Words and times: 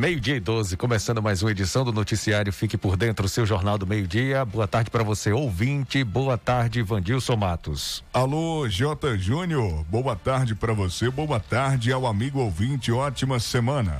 Meio-dia 0.00 0.36
e 0.36 0.40
12, 0.40 0.78
começando 0.78 1.20
mais 1.20 1.42
uma 1.42 1.50
edição 1.50 1.84
do 1.84 1.92
Noticiário 1.92 2.50
Fique 2.54 2.78
por 2.78 2.96
Dentro, 2.96 3.28
seu 3.28 3.44
jornal 3.44 3.76
do 3.76 3.86
meio-dia. 3.86 4.46
Boa 4.46 4.66
tarde 4.66 4.90
para 4.90 5.04
você, 5.04 5.30
ouvinte. 5.30 6.02
Boa 6.02 6.38
tarde, 6.38 6.80
Vandilson 6.80 7.36
Matos. 7.36 8.02
Alô, 8.10 8.66
J. 8.66 9.18
Júnior. 9.18 9.84
Boa 9.90 10.16
tarde 10.16 10.54
para 10.54 10.72
você. 10.72 11.10
Boa 11.10 11.38
tarde 11.38 11.92
ao 11.92 12.06
amigo 12.06 12.40
ouvinte. 12.40 12.90
Ótima 12.90 13.38
semana. 13.38 13.98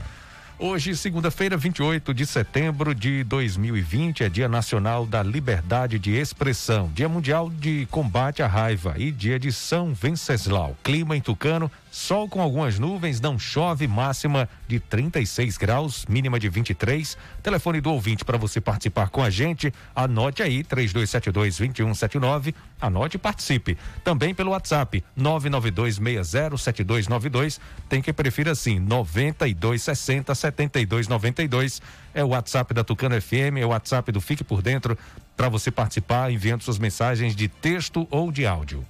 Hoje, 0.63 0.95
segunda-feira, 0.95 1.57
28 1.57 2.13
de 2.13 2.27
setembro 2.27 2.95
de 2.95 3.25
2020, 3.25 4.25
é 4.25 4.29
Dia 4.29 4.47
Nacional 4.47 5.07
da 5.07 5.23
Liberdade 5.23 5.99
de 5.99 6.13
Expressão, 6.13 6.91
Dia 6.95 7.09
Mundial 7.09 7.49
de 7.49 7.87
Combate 7.91 8.43
à 8.43 8.47
Raiva 8.47 8.95
e 8.99 9.11
Dia 9.11 9.39
de 9.39 9.51
São 9.51 9.95
Venceslau. 9.95 10.77
Clima 10.83 11.17
em 11.17 11.21
Tucano, 11.23 11.71
sol 11.91 12.29
com 12.29 12.41
algumas 12.41 12.79
nuvens, 12.79 13.21
não 13.21 13.37
chove, 13.39 13.87
máxima 13.87 14.49
de 14.69 14.79
36 14.79 15.57
graus, 15.57 16.05
mínima 16.07 16.39
de 16.39 16.47
23. 16.49 17.17
Telefone 17.43 17.81
do 17.81 17.91
ouvinte 17.93 18.25
para 18.25 18.39
você 18.39 18.61
participar 18.61 19.09
com 19.09 19.21
a 19.23 19.31
gente, 19.31 19.73
anote 19.95 20.43
aí 20.43 20.63
3272-2179, 20.65 22.55
anote 22.81 23.17
e 23.17 23.19
participe. 23.19 23.77
Também 24.05 24.35
pelo 24.35 24.53
WhatsApp 24.53 25.03
992607292, 25.19 27.59
tem 27.89 28.01
que 28.01 28.13
preferir 28.13 28.53
assim 28.53 28.79
9260 28.79 30.33
7292 30.35 31.83
é 32.13 32.25
o 32.25 32.29
WhatsApp 32.29 32.75
da 32.75 32.85
Tucano 32.85 33.21
FM, 33.21 33.59
é 33.61 33.67
o 33.67 33.71
WhatsApp 33.71 34.13
do 34.13 34.21
Fique 34.21 34.45
por 34.45 34.63
Dentro 34.63 34.97
para 35.37 35.49
você 35.49 35.71
participar 35.71 36.31
enviando 36.31 36.63
suas 36.63 36.79
mensagens 36.79 37.35
de 37.35 37.49
texto 37.49 38.07
ou 38.11 38.33
de 38.33 38.47
áudio. 38.47 38.85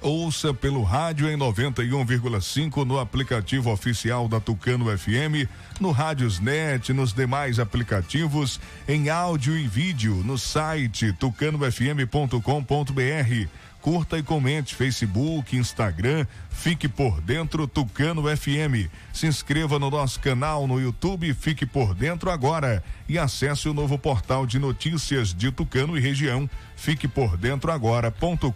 Ouça 0.00 0.54
pelo 0.54 0.82
rádio 0.84 1.28
em 1.28 1.36
91,5 1.36 2.84
no 2.84 3.00
aplicativo 3.00 3.72
oficial 3.72 4.28
da 4.28 4.38
Tucano 4.38 4.96
FM, 4.96 5.48
no 5.80 5.90
Rádiosnet, 5.90 6.92
nos 6.92 7.12
demais 7.12 7.58
aplicativos, 7.58 8.60
em 8.86 9.08
áudio 9.08 9.56
e 9.56 9.66
vídeo 9.66 10.22
no 10.24 10.38
site 10.38 11.12
tucanofm.com.br. 11.12 13.48
Curta 13.80 14.18
e 14.18 14.22
comente 14.22 14.74
Facebook, 14.74 15.56
Instagram, 15.56 16.26
Fique 16.50 16.88
por 16.88 17.20
Dentro 17.20 17.68
Tucano 17.68 18.24
FM. 18.36 18.90
Se 19.12 19.28
inscreva 19.28 19.78
no 19.78 19.88
nosso 19.88 20.18
canal 20.18 20.66
no 20.66 20.80
YouTube 20.80 21.32
Fique 21.32 21.64
por 21.64 21.94
Dentro 21.94 22.30
agora 22.30 22.82
e 23.08 23.16
acesse 23.16 23.68
o 23.68 23.74
novo 23.74 23.96
portal 23.96 24.44
de 24.44 24.58
notícias 24.58 25.32
de 25.32 25.52
Tucano 25.52 25.96
e 25.96 26.00
região. 26.00 26.50
Fique 26.76 27.08
por 27.08 27.36
dentro 27.36 27.72
agora.com.br. 27.72 28.50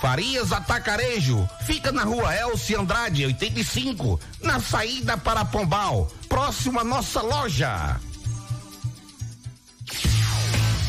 Farias 0.00 0.52
Atacarejo, 0.52 1.48
fica 1.66 1.90
na 1.90 2.04
rua 2.04 2.34
Elci 2.34 2.74
Andrade, 2.74 3.26
85, 3.26 4.20
na 4.42 4.60
saída 4.60 5.16
para 5.16 5.44
Pombal, 5.44 6.10
próximo 6.28 6.78
à 6.78 6.84
nossa 6.84 7.20
loja. 7.20 8.00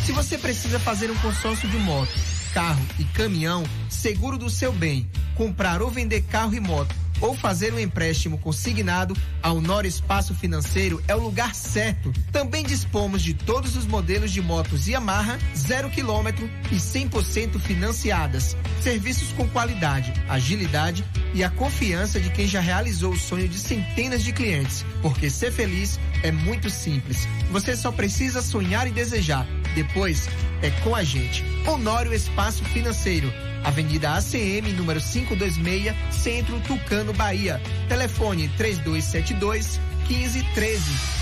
Se 0.05 0.11
você 0.11 0.37
precisa 0.37 0.79
fazer 0.79 1.09
um 1.09 1.17
consórcio 1.17 1.67
de 1.69 1.77
moto, 1.77 2.11
carro 2.53 2.85
e 2.99 3.03
caminhão, 3.05 3.63
seguro 3.89 4.37
do 4.37 4.49
seu 4.49 4.71
bem, 4.71 5.09
comprar 5.35 5.81
ou 5.81 5.89
vender 5.89 6.21
carro 6.23 6.53
e 6.53 6.59
moto, 6.59 6.95
ou 7.21 7.35
fazer 7.35 7.73
um 7.73 7.79
empréstimo 7.79 8.37
consignado, 8.37 9.15
a 9.41 9.51
Honor 9.51 9.85
Espaço 9.85 10.33
Financeiro 10.33 11.01
é 11.07 11.15
o 11.15 11.19
lugar 11.19 11.53
certo. 11.55 12.11
Também 12.31 12.63
dispomos 12.63 13.21
de 13.21 13.33
todos 13.33 13.75
os 13.75 13.85
modelos 13.85 14.31
de 14.31 14.41
motos 14.41 14.87
Yamaha, 14.87 15.37
zero 15.55 15.89
quilômetro 15.89 16.49
e 16.71 16.75
100% 16.75 17.59
financiadas. 17.59 18.55
Serviços 18.81 19.31
com 19.33 19.47
qualidade, 19.49 20.13
agilidade 20.27 21.05
e 21.33 21.43
a 21.43 21.49
confiança 21.49 22.19
de 22.19 22.29
quem 22.29 22.47
já 22.47 22.59
realizou 22.59 23.13
o 23.13 23.19
sonho 23.19 23.47
de 23.47 23.57
centenas 23.57 24.23
de 24.23 24.31
clientes. 24.31 24.85
Porque 25.01 25.29
ser 25.29 25.51
feliz 25.51 25.99
é 26.23 26.31
muito 26.31 26.69
simples. 26.69 27.27
Você 27.51 27.75
só 27.75 27.91
precisa 27.91 28.41
sonhar 28.41 28.87
e 28.87 28.91
desejar. 28.91 29.45
Depois 29.75 30.27
é 30.61 30.69
com 30.83 30.95
a 30.95 31.03
gente. 31.03 31.43
Honório 31.67 32.13
Espaço 32.13 32.63
Financeiro 32.65 33.31
Avenida 33.63 34.15
ACM, 34.15 34.71
número 34.75 34.99
526, 35.01 35.93
Centro 36.11 36.59
Tucano, 36.61 37.13
Bahia. 37.13 37.61
Telefone 37.87 38.47
3272 38.57 39.79
1513. 40.07 41.19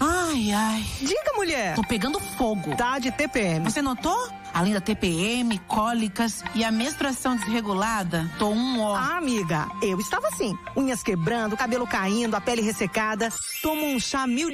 Ai, 0.00 0.52
ai. 0.52 0.84
Diga, 1.00 1.32
mulher. 1.36 1.74
Tô 1.74 1.82
pegando 1.82 2.20
fogo. 2.20 2.74
Tá 2.76 2.98
de 2.98 3.10
TPM. 3.10 3.64
Você 3.64 3.80
notou? 3.80 4.28
Além 4.56 4.72
da 4.72 4.80
TPM, 4.80 5.58
cólicas 5.68 6.42
e 6.54 6.64
a 6.64 6.70
menstruação 6.70 7.36
desregulada, 7.36 8.26
tô 8.38 8.48
um 8.48 8.80
ó. 8.80 8.96
Ah, 8.96 9.18
amiga, 9.18 9.68
eu 9.82 10.00
estava 10.00 10.28
assim. 10.28 10.56
Unhas 10.74 11.02
quebrando, 11.02 11.58
cabelo 11.58 11.86
caindo, 11.86 12.34
a 12.34 12.40
pele 12.40 12.62
ressecada. 12.62 13.28
Tomo 13.60 13.84
um 13.84 14.00
chá 14.00 14.26
Mil 14.26 14.48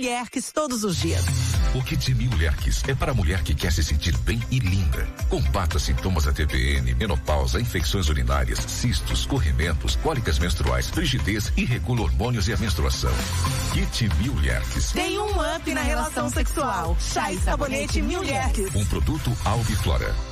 todos 0.52 0.82
os 0.82 0.96
dias. 0.96 1.24
O 1.76 1.82
Kit 1.84 2.12
Mil 2.14 2.32
é 2.88 2.94
para 2.96 3.12
a 3.12 3.14
mulher 3.14 3.44
que 3.44 3.54
quer 3.54 3.70
se 3.70 3.84
sentir 3.84 4.16
bem 4.18 4.42
e 4.50 4.58
linda. 4.58 5.06
Combata 5.30 5.78
sintomas 5.78 6.24
da 6.24 6.32
TPM, 6.32 6.94
menopausa, 6.96 7.60
infecções 7.60 8.08
urinárias, 8.08 8.58
cistos, 8.58 9.24
corrimentos, 9.24 9.94
cólicas 9.96 10.38
menstruais, 10.40 10.88
frigidez 10.88 11.52
e 11.56 11.64
regula 11.64 12.02
hormônios 12.02 12.48
e 12.48 12.52
a 12.52 12.56
menstruação. 12.56 13.12
Kit 13.72 14.10
Mil 14.20 14.34
Tem 14.92 15.16
um 15.16 15.56
up 15.56 15.72
na 15.72 15.82
relação 15.82 16.28
sexual. 16.28 16.96
Chá 17.00 17.32
e 17.32 17.38
sabonete 17.38 18.02
Mil 18.02 18.20
Um 18.74 18.84
produto 18.86 19.32
Alviflor 19.44 19.91
agora. 19.94 20.31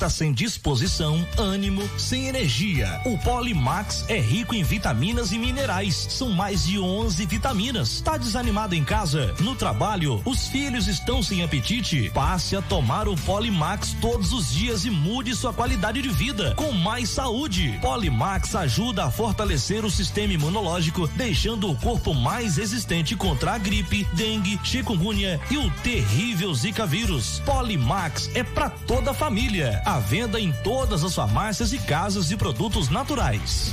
tá 0.00 0.08
sem 0.08 0.32
disposição, 0.32 1.22
ânimo, 1.36 1.86
sem 1.98 2.26
energia. 2.26 3.02
O 3.04 3.18
Polimax 3.18 4.06
é 4.08 4.18
rico 4.18 4.54
em 4.54 4.62
vitaminas 4.62 5.30
e 5.30 5.38
minerais. 5.38 6.06
São 6.08 6.30
mais 6.30 6.64
de 6.64 6.78
11 6.78 7.26
vitaminas. 7.26 8.00
Tá 8.00 8.16
desanimado 8.16 8.74
em 8.74 8.82
casa? 8.82 9.34
No 9.40 9.54
trabalho? 9.54 10.22
Os 10.24 10.48
filhos 10.48 10.88
estão 10.88 11.22
sem 11.22 11.42
apetite? 11.42 12.10
Passe 12.14 12.56
a 12.56 12.62
tomar 12.62 13.08
o 13.08 13.14
Polimax 13.14 13.94
todos 14.00 14.32
os 14.32 14.50
dias 14.50 14.86
e 14.86 14.90
mude 14.90 15.34
sua 15.34 15.52
qualidade 15.52 16.00
de 16.00 16.08
vida 16.08 16.54
com 16.54 16.72
mais 16.72 17.10
saúde. 17.10 17.78
Polimax 17.82 18.54
ajuda 18.54 19.04
a 19.04 19.10
fortalecer 19.10 19.84
o 19.84 19.90
sistema 19.90 20.32
imunológico, 20.32 21.08
deixando 21.08 21.70
o 21.70 21.76
corpo 21.76 22.14
mais 22.14 22.56
resistente 22.56 23.14
contra 23.14 23.52
a 23.52 23.58
gripe, 23.58 24.06
dengue, 24.14 24.58
chikungunya 24.64 25.38
e 25.50 25.58
o 25.58 25.70
terrível 25.82 26.54
Zika 26.54 26.86
vírus. 26.86 27.42
Polimax 27.44 28.30
é 28.34 28.42
para 28.42 28.70
toda 28.70 29.10
a 29.10 29.14
família 29.14 29.79
à 29.84 29.98
venda 29.98 30.40
em 30.40 30.52
todas 30.52 31.04
as 31.04 31.14
farmácias 31.14 31.72
e 31.72 31.78
casas 31.78 32.28
de 32.28 32.36
produtos 32.36 32.88
naturais. 32.88 33.72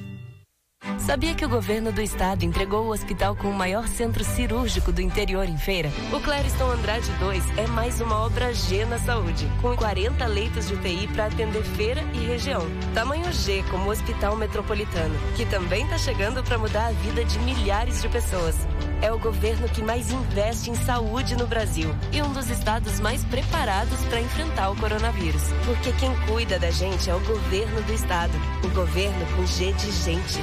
Sabia 1.11 1.35
que 1.35 1.43
o 1.43 1.49
governo 1.49 1.91
do 1.91 2.01
estado 2.01 2.45
entregou 2.45 2.85
o 2.85 2.91
hospital 2.91 3.35
com 3.35 3.49
o 3.49 3.53
maior 3.53 3.85
centro 3.85 4.23
cirúrgico 4.23 4.93
do 4.93 5.01
interior 5.01 5.43
em 5.49 5.57
feira? 5.57 5.91
O 6.13 6.21
Clériston 6.21 6.71
Andrade 6.71 7.11
2 7.19 7.57
é 7.57 7.67
mais 7.67 7.99
uma 7.99 8.15
obra 8.25 8.53
G 8.53 8.85
na 8.85 8.97
saúde, 8.97 9.45
com 9.61 9.75
40 9.75 10.25
leitos 10.27 10.69
de 10.69 10.75
UTI 10.75 11.07
para 11.07 11.25
atender 11.25 11.63
feira 11.63 12.01
e 12.13 12.19
região. 12.19 12.61
Tamanho 12.93 13.29
G 13.33 13.61
como 13.69 13.87
o 13.87 13.91
Hospital 13.91 14.37
Metropolitano, 14.37 15.13
que 15.35 15.45
também 15.45 15.83
está 15.83 15.97
chegando 15.97 16.41
para 16.43 16.57
mudar 16.57 16.87
a 16.87 16.91
vida 16.91 17.25
de 17.25 17.37
milhares 17.39 18.01
de 18.01 18.07
pessoas. 18.07 18.55
É 19.01 19.11
o 19.11 19.19
governo 19.19 19.67
que 19.67 19.83
mais 19.83 20.11
investe 20.11 20.69
em 20.69 20.75
saúde 20.75 21.35
no 21.35 21.45
Brasil 21.45 21.93
e 22.13 22.21
um 22.21 22.31
dos 22.31 22.49
estados 22.49 23.01
mais 23.01 23.21
preparados 23.25 23.99
para 24.05 24.21
enfrentar 24.21 24.69
o 24.69 24.77
coronavírus. 24.77 25.41
Porque 25.65 25.91
quem 25.93 26.15
cuida 26.27 26.57
da 26.57 26.71
gente 26.71 27.09
é 27.09 27.15
o 27.15 27.19
governo 27.19 27.81
do 27.81 27.93
estado. 27.93 28.33
O 28.63 28.69
governo 28.69 29.25
com 29.35 29.45
G 29.45 29.73
de 29.73 29.91
gente. 29.91 30.39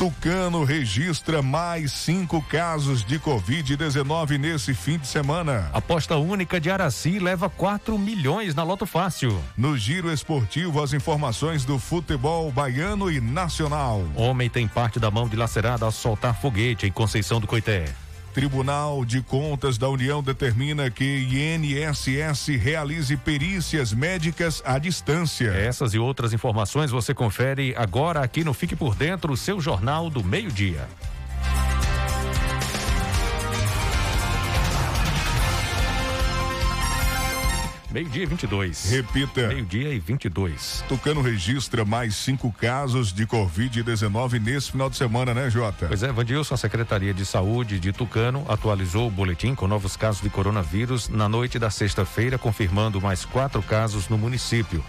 Tucano 0.00 0.64
registra 0.64 1.42
mais 1.42 1.92
cinco 1.92 2.40
casos 2.40 3.04
de 3.04 3.20
Covid-19 3.20 4.38
nesse 4.38 4.72
fim 4.72 4.96
de 4.96 5.06
semana. 5.06 5.68
Aposta 5.74 6.16
única 6.16 6.58
de 6.58 6.70
Araci 6.70 7.18
leva 7.18 7.50
4 7.50 7.98
milhões 7.98 8.54
na 8.54 8.62
Loto 8.62 8.86
Fácil. 8.86 9.38
No 9.54 9.76
giro 9.76 10.10
esportivo, 10.10 10.82
as 10.82 10.94
informações 10.94 11.66
do 11.66 11.78
futebol 11.78 12.50
baiano 12.50 13.10
e 13.10 13.20
nacional. 13.20 14.02
Homem 14.16 14.48
tem 14.48 14.66
parte 14.66 14.98
da 14.98 15.10
mão 15.10 15.28
dilacerada 15.28 15.84
ao 15.84 15.92
soltar 15.92 16.34
foguete 16.34 16.86
em 16.86 16.90
Conceição 16.90 17.38
do 17.38 17.46
Coité. 17.46 17.84
Tribunal 18.32 19.04
de 19.04 19.20
Contas 19.22 19.76
da 19.76 19.88
União 19.88 20.22
determina 20.22 20.90
que 20.90 21.04
INSS 21.04 22.48
realize 22.58 23.16
perícias 23.16 23.92
médicas 23.92 24.62
à 24.64 24.78
distância. 24.78 25.50
Essas 25.50 25.94
e 25.94 25.98
outras 25.98 26.32
informações 26.32 26.90
você 26.90 27.12
confere 27.12 27.74
agora 27.76 28.20
aqui 28.20 28.44
no 28.44 28.54
Fique 28.54 28.76
por 28.76 28.94
Dentro, 28.94 29.36
seu 29.36 29.60
jornal 29.60 30.08
do 30.08 30.22
meio-dia. 30.22 30.88
Meio-dia 37.92 38.22
e 38.22 38.26
22. 38.26 38.90
Repita. 38.90 39.48
Meio-dia 39.48 39.92
e 39.92 39.98
22. 39.98 40.84
Tucano 40.88 41.20
registra 41.20 41.84
mais 41.84 42.14
cinco 42.14 42.52
casos 42.52 43.12
de 43.12 43.26
Covid-19 43.26 44.40
nesse 44.40 44.70
final 44.70 44.88
de 44.88 44.96
semana, 44.96 45.34
né, 45.34 45.50
Jota? 45.50 45.88
Pois 45.88 46.04
é, 46.04 46.12
Vandilson, 46.12 46.54
a 46.54 46.56
Secretaria 46.56 47.12
de 47.12 47.26
Saúde 47.26 47.80
de 47.80 47.92
Tucano 47.92 48.44
atualizou 48.48 49.08
o 49.08 49.10
boletim 49.10 49.56
com 49.56 49.66
novos 49.66 49.96
casos 49.96 50.22
de 50.22 50.30
coronavírus 50.30 51.08
na 51.08 51.28
noite 51.28 51.58
da 51.58 51.68
sexta-feira, 51.68 52.38
confirmando 52.38 53.00
mais 53.00 53.24
quatro 53.24 53.60
casos 53.60 54.08
no 54.08 54.16
município. 54.16 54.84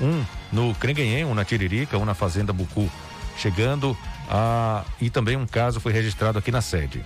Um 0.00 0.24
no 0.50 0.74
Crenguenhem, 0.76 1.26
um 1.26 1.34
na 1.34 1.44
Tiririca, 1.44 1.98
um 1.98 2.06
na 2.06 2.14
Fazenda 2.14 2.54
Bucu. 2.54 2.90
Chegando 3.36 3.96
a. 4.30 4.82
E 4.98 5.10
também 5.10 5.36
um 5.36 5.46
caso 5.46 5.78
foi 5.78 5.92
registrado 5.92 6.38
aqui 6.38 6.50
na 6.50 6.62
sede. 6.62 7.04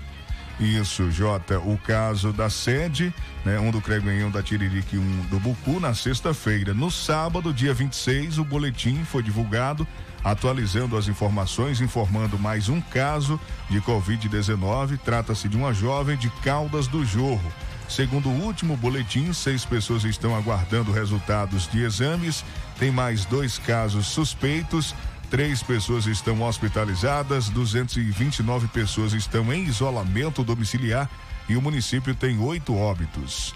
Isso, 0.61 1.09
Jota. 1.11 1.61
O 1.61 1.79
caso 1.79 2.33
da 2.33 2.51
sede, 2.51 3.15
né? 3.45 3.61
Um 3.61 3.71
do 3.71 3.81
Creguinho, 3.81 4.27
um 4.27 4.31
da 4.31 4.43
Tiririca 4.43 4.97
e 4.97 4.99
um 4.99 5.23
do 5.31 5.39
Bucu, 5.39 5.79
na 5.79 5.95
sexta-feira. 5.95 6.75
No 6.75 6.91
sábado, 6.91 7.53
dia 7.53 7.73
26, 7.73 8.39
o 8.39 8.45
boletim 8.45 9.05
foi 9.05 9.23
divulgado, 9.23 9.87
atualizando 10.25 10.97
as 10.97 11.07
informações, 11.07 11.81
informando 11.81 12.37
mais 12.39 12.69
um 12.69 12.81
caso 12.81 13.41
de 13.71 13.81
Covid-19. 13.81 14.99
Trata-se 14.99 15.49
de 15.49 15.57
uma 15.57 15.73
jovem 15.73 16.17
de 16.17 16.29
Caldas 16.43 16.89
do 16.89 17.05
Jorro. 17.05 17.53
Segundo 17.89 18.29
o 18.29 18.43
último 18.43 18.77
boletim, 18.77 19.33
seis 19.33 19.65
pessoas 19.65 20.05
estão 20.05 20.37
aguardando 20.37 20.93
resultados 20.93 21.69
de 21.69 21.83
exames. 21.83 22.45
Tem 22.79 22.91
mais 22.91 23.25
dois 23.25 23.59
casos 23.59 24.09
suspeitos. 24.09 24.95
Três 25.31 25.63
pessoas 25.63 26.07
estão 26.07 26.41
hospitalizadas, 26.43 27.51
229 27.51 28.67
pessoas 28.69 29.13
estão 29.13 29.53
em 29.53 29.65
isolamento 29.65 30.43
domiciliar 30.43 31.09
e 31.49 31.57
o 31.57 31.61
município 31.61 32.15
tem 32.15 32.39
oito 32.39 32.75
óbitos. 32.75 33.55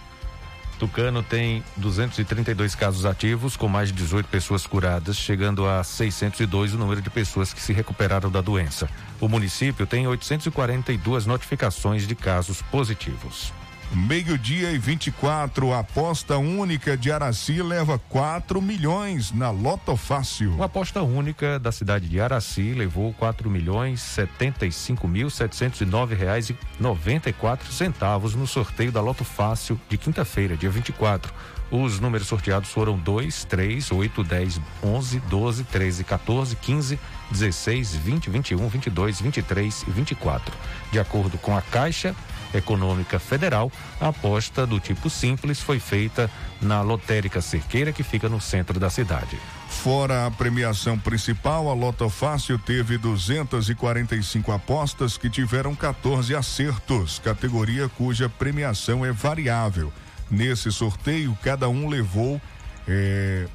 Tucano 0.79 1.23
tem 1.23 1.63
232 1.77 2.75
casos 2.75 3.07
ativos, 3.07 3.57
com 3.57 3.69
mais 3.69 3.89
de 3.89 3.95
18 3.95 4.27
pessoas 4.29 4.67
curadas, 4.67 5.17
chegando 5.17 5.67
a 5.67 5.83
602 5.83 6.75
o 6.75 6.79
número 6.79 7.01
de 7.01 7.09
pessoas 7.09 7.55
que 7.55 7.63
se 7.63 7.73
recuperaram 7.73 8.31
da 8.31 8.41
doença. 8.41 8.89
O 9.21 9.29
município 9.29 9.87
tem 9.87 10.07
842 10.07 11.25
notificações 11.25 12.07
de 12.07 12.15
casos 12.15 12.61
positivos. 12.63 13.53
Meio-dia 13.95 14.71
e 14.71 14.79
24, 14.79 15.71
a 15.71 15.81
aposta 15.81 16.39
única 16.39 16.97
de 16.97 17.13
Araci 17.13 17.61
leva 17.61 17.99
4 17.99 18.61
milhões 18.63 19.33
na 19.33 19.51
Loto 19.51 19.95
Fácil. 19.99 20.55
Uma 20.55 20.65
aposta 20.65 21.03
única 21.03 21.59
da 21.59 21.71
cidade 21.71 22.09
de 22.09 22.19
Araci 22.19 22.73
levou 22.73 23.13
4 23.13 23.51
milhões 23.51 24.01
75 24.01 25.07
mil 25.07 25.29
709 25.29 26.15
reais 26.15 26.49
e 26.49 26.57
94 26.81 27.71
centavos 27.71 28.35
no 28.35 28.47
sorteio 28.47 28.91
da 28.91 29.03
Loto 29.03 29.25
Fácil 29.25 29.79
de 29.91 29.99
quinta-feira, 29.99 30.57
dia 30.57 30.71
24. 30.71 31.31
Os 31.71 32.01
números 32.01 32.27
sorteados 32.27 32.71
foram 32.71 32.99
2, 32.99 33.45
3, 33.45 33.93
8, 33.93 34.25
10, 34.25 34.61
11, 34.83 35.21
12, 35.21 35.65
13, 35.65 36.05
14, 36.05 36.57
15, 36.57 36.99
16, 37.31 37.95
20, 37.97 38.31
21, 38.31 38.69
22, 38.69 39.21
23 39.21 39.85
e 39.87 39.91
24. 39.91 40.55
De 40.91 40.99
acordo 40.99 41.37
com 41.37 41.55
a 41.55 41.61
Caixa, 41.61 42.15
Econômica 42.55 43.19
Federal, 43.19 43.71
a 44.01 44.09
aposta 44.09 44.67
do 44.67 44.79
tipo 44.79 45.09
simples 45.09 45.61
foi 45.61 45.79
feita 45.79 46.31
na 46.61 46.81
lotérica 46.83 47.41
Cerqueira, 47.41 47.93
que 47.93 48.03
fica 48.03 48.29
no 48.29 48.41
centro 48.41 48.79
da 48.79 48.91
cidade. 48.91 49.39
Fora 49.69 50.27
a 50.27 50.31
premiação 50.31 50.99
principal, 50.99 51.69
a 51.69 51.75
Loto 51.75 52.09
Fácil 52.09 52.59
teve 52.59 52.99
245 52.99 54.53
apostas 54.53 55.17
que 55.17 55.29
tiveram 55.29 55.75
14 55.75 56.35
acertos, 56.35 57.19
categoria 57.19 57.89
cuja 57.89 58.29
premiação 58.29 59.05
é 59.05 59.11
variável. 59.11 59.93
Nesse 60.31 60.71
sorteio, 60.71 61.37
cada 61.43 61.69
um 61.69 61.89
levou 61.89 62.41
é, 62.87 63.47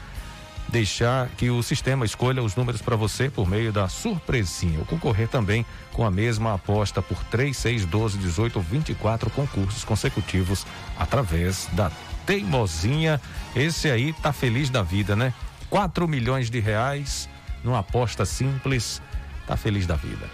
deixar 0.69 1.29
que 1.37 1.49
o 1.49 1.63
sistema 1.63 2.05
escolha 2.05 2.43
os 2.43 2.55
números 2.55 2.81
para 2.81 2.95
você 2.95 3.29
por 3.29 3.47
meio 3.47 3.71
da 3.71 3.87
surpresinha 3.87 4.79
ou 4.79 4.85
concorrer 4.85 5.27
também 5.27 5.65
com 5.93 6.05
a 6.05 6.11
mesma 6.11 6.53
aposta 6.53 7.01
por 7.01 7.23
3, 7.25 7.55
6, 7.55 7.85
12, 7.85 8.17
18 8.17 8.55
ou 8.57 8.61
24 8.61 9.29
concursos 9.29 9.83
consecutivos 9.83 10.65
através 10.97 11.69
da 11.73 11.91
Teimosinha. 12.25 13.21
Esse 13.55 13.89
aí 13.89 14.13
tá 14.13 14.33
feliz 14.33 14.69
da 14.69 14.83
vida, 14.83 15.15
né? 15.15 15.33
4 15.69 16.07
milhões 16.07 16.49
de 16.49 16.59
reais 16.59 17.29
numa 17.63 17.79
aposta 17.79 18.25
simples, 18.25 19.01
tá 19.45 19.57
feliz 19.57 19.87
da 19.87 19.95
vida. 19.95 20.25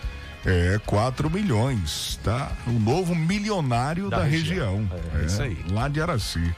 É, 0.45 0.79
4 0.85 1.29
milhões, 1.29 2.19
tá? 2.23 2.51
O 2.67 2.71
novo 2.71 3.15
milionário 3.15 4.09
da, 4.09 4.17
Da 4.19 4.23
região. 4.23 4.87
região. 4.89 5.21
É, 5.21 5.25
isso 5.25 5.41
aí. 5.41 5.57
Lá 5.69 5.87
de 5.87 6.01
Araci. 6.01 6.53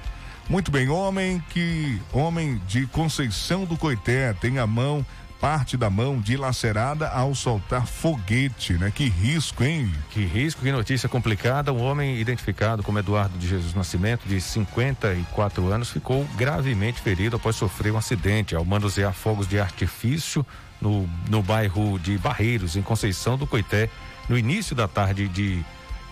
Muito 0.47 0.71
bem, 0.71 0.89
homem 0.89 1.43
que 1.49 1.99
homem 2.13 2.61
de 2.67 2.85
Conceição 2.87 3.65
do 3.65 3.75
Coité 3.75 4.31
tem 4.33 4.59
a 4.59 4.67
mão 4.67 5.03
parte 5.41 5.75
da 5.75 5.89
mão 5.89 6.19
dilacerada 6.19 7.09
ao 7.09 7.35
soltar 7.35 7.85
foguete, 7.85 8.73
né? 8.73 8.91
Que 8.93 9.09
risco, 9.09 9.63
hein? 9.63 9.91
Que 10.09 10.25
risco, 10.25 10.61
que 10.61 10.71
notícia 10.71 11.09
complicada. 11.09 11.73
Um 11.73 11.81
homem 11.81 12.19
identificado 12.19 12.81
como 12.81 12.97
Eduardo 12.99 13.37
de 13.37 13.47
Jesus 13.47 13.73
Nascimento, 13.73 14.27
de 14.27 14.39
54 14.39 15.71
anos, 15.71 15.89
ficou 15.89 16.25
gravemente 16.35 17.01
ferido 17.01 17.35
após 17.35 17.55
sofrer 17.55 17.91
um 17.91 17.97
acidente 17.97 18.55
ao 18.55 18.63
manusear 18.63 19.13
fogos 19.13 19.47
de 19.47 19.59
artifício 19.59 20.45
no, 20.81 21.07
no 21.29 21.41
bairro 21.43 21.99
de 21.99 22.17
Barreiros, 22.17 22.75
em 22.75 22.81
Conceição 22.81 23.37
do 23.37 23.45
Coité, 23.45 23.89
no 24.29 24.37
início 24.37 24.75
da 24.75 24.87
tarde 24.87 25.27
de, 25.27 25.63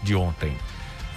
de 0.02 0.16
ontem. 0.16 0.56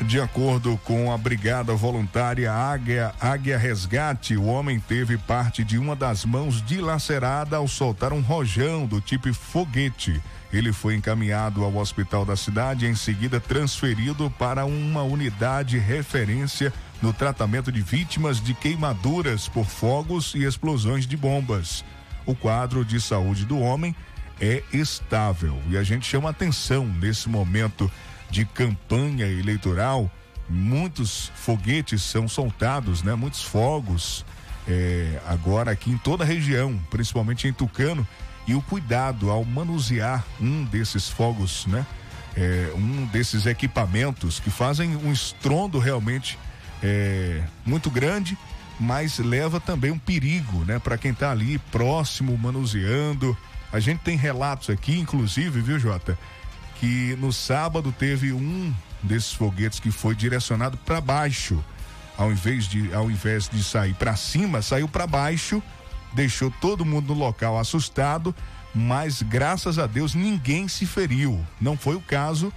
De 0.02 0.20
acordo 0.20 0.78
com 0.84 1.10
a 1.10 1.16
Brigada 1.16 1.74
Voluntária 1.74 2.52
Águia, 2.52 3.14
Águia 3.18 3.56
Resgate, 3.56 4.36
o 4.36 4.44
homem 4.44 4.78
teve 4.78 5.16
parte 5.16 5.64
de 5.64 5.78
uma 5.78 5.96
das 5.96 6.24
mãos 6.24 6.62
dilacerada 6.62 7.56
ao 7.56 7.66
soltar 7.66 8.12
um 8.12 8.20
rojão 8.20 8.86
do 8.86 9.00
tipo 9.00 9.32
foguete. 9.32 10.22
Ele 10.52 10.72
foi 10.72 10.94
encaminhado 10.94 11.64
ao 11.64 11.74
hospital 11.76 12.24
da 12.24 12.36
cidade 12.36 12.84
e 12.84 12.88
em 12.88 12.94
seguida 12.94 13.40
transferido 13.40 14.30
para 14.38 14.66
uma 14.66 15.02
unidade 15.02 15.78
referência 15.78 16.72
no 17.00 17.12
tratamento 17.12 17.72
de 17.72 17.80
vítimas 17.80 18.40
de 18.40 18.54
queimaduras 18.54 19.48
por 19.48 19.64
fogos 19.64 20.34
e 20.34 20.44
explosões 20.44 21.06
de 21.06 21.16
bombas. 21.16 21.84
O 22.26 22.34
quadro 22.34 22.84
de 22.84 23.00
saúde 23.00 23.44
do 23.44 23.58
homem 23.58 23.96
é 24.40 24.62
estável 24.72 25.58
e 25.70 25.76
a 25.76 25.82
gente 25.82 26.06
chama 26.06 26.30
atenção 26.30 26.86
nesse 26.86 27.28
momento 27.28 27.90
de 28.30 28.44
campanha 28.44 29.26
eleitoral, 29.26 30.10
muitos 30.48 31.30
foguetes 31.34 32.02
são 32.02 32.28
soltados, 32.28 33.02
né? 33.02 33.14
Muitos 33.14 33.42
fogos 33.42 34.24
é, 34.68 35.20
agora 35.26 35.70
aqui 35.70 35.90
em 35.90 35.98
toda 35.98 36.24
a 36.24 36.26
região, 36.26 36.78
principalmente 36.90 37.46
em 37.46 37.52
Tucano, 37.52 38.06
e 38.46 38.54
o 38.54 38.62
cuidado 38.62 39.30
ao 39.30 39.44
manusear 39.44 40.24
um 40.40 40.64
desses 40.64 41.08
fogos, 41.08 41.66
né? 41.66 41.86
É, 42.36 42.70
um 42.74 43.06
desses 43.06 43.46
equipamentos 43.46 44.38
que 44.38 44.50
fazem 44.50 44.94
um 44.96 45.10
estrondo 45.10 45.78
realmente 45.78 46.38
é, 46.82 47.42
muito 47.64 47.90
grande, 47.90 48.36
mas 48.78 49.18
leva 49.18 49.58
também 49.58 49.90
um 49.90 49.98
perigo, 49.98 50.64
né? 50.64 50.78
Para 50.78 50.98
quem 50.98 51.12
está 51.12 51.30
ali 51.30 51.58
próximo, 51.58 52.36
manuseando. 52.36 53.36
A 53.72 53.80
gente 53.80 54.00
tem 54.00 54.16
relatos 54.16 54.70
aqui, 54.70 54.98
inclusive, 54.98 55.60
viu, 55.60 55.78
Jota? 55.78 56.18
Que 56.80 57.16
no 57.16 57.32
sábado 57.32 57.92
teve 57.92 58.32
um 58.32 58.74
desses 59.02 59.32
foguetes 59.32 59.80
que 59.80 59.90
foi 59.90 60.14
direcionado 60.14 60.76
para 60.78 61.00
baixo. 61.00 61.62
Ao 62.16 62.30
invés 62.32 62.64
de, 62.66 62.92
ao 62.94 63.10
invés 63.10 63.48
de 63.48 63.62
sair 63.62 63.94
para 63.94 64.16
cima, 64.16 64.62
saiu 64.62 64.88
para 64.88 65.06
baixo, 65.06 65.62
deixou 66.14 66.50
todo 66.50 66.84
mundo 66.84 67.14
no 67.14 67.20
local 67.20 67.58
assustado, 67.58 68.34
mas 68.74 69.22
graças 69.22 69.78
a 69.78 69.86
Deus 69.86 70.14
ninguém 70.14 70.68
se 70.68 70.86
feriu. 70.86 71.44
Não 71.60 71.76
foi 71.76 71.94
o 71.94 72.00
caso 72.00 72.52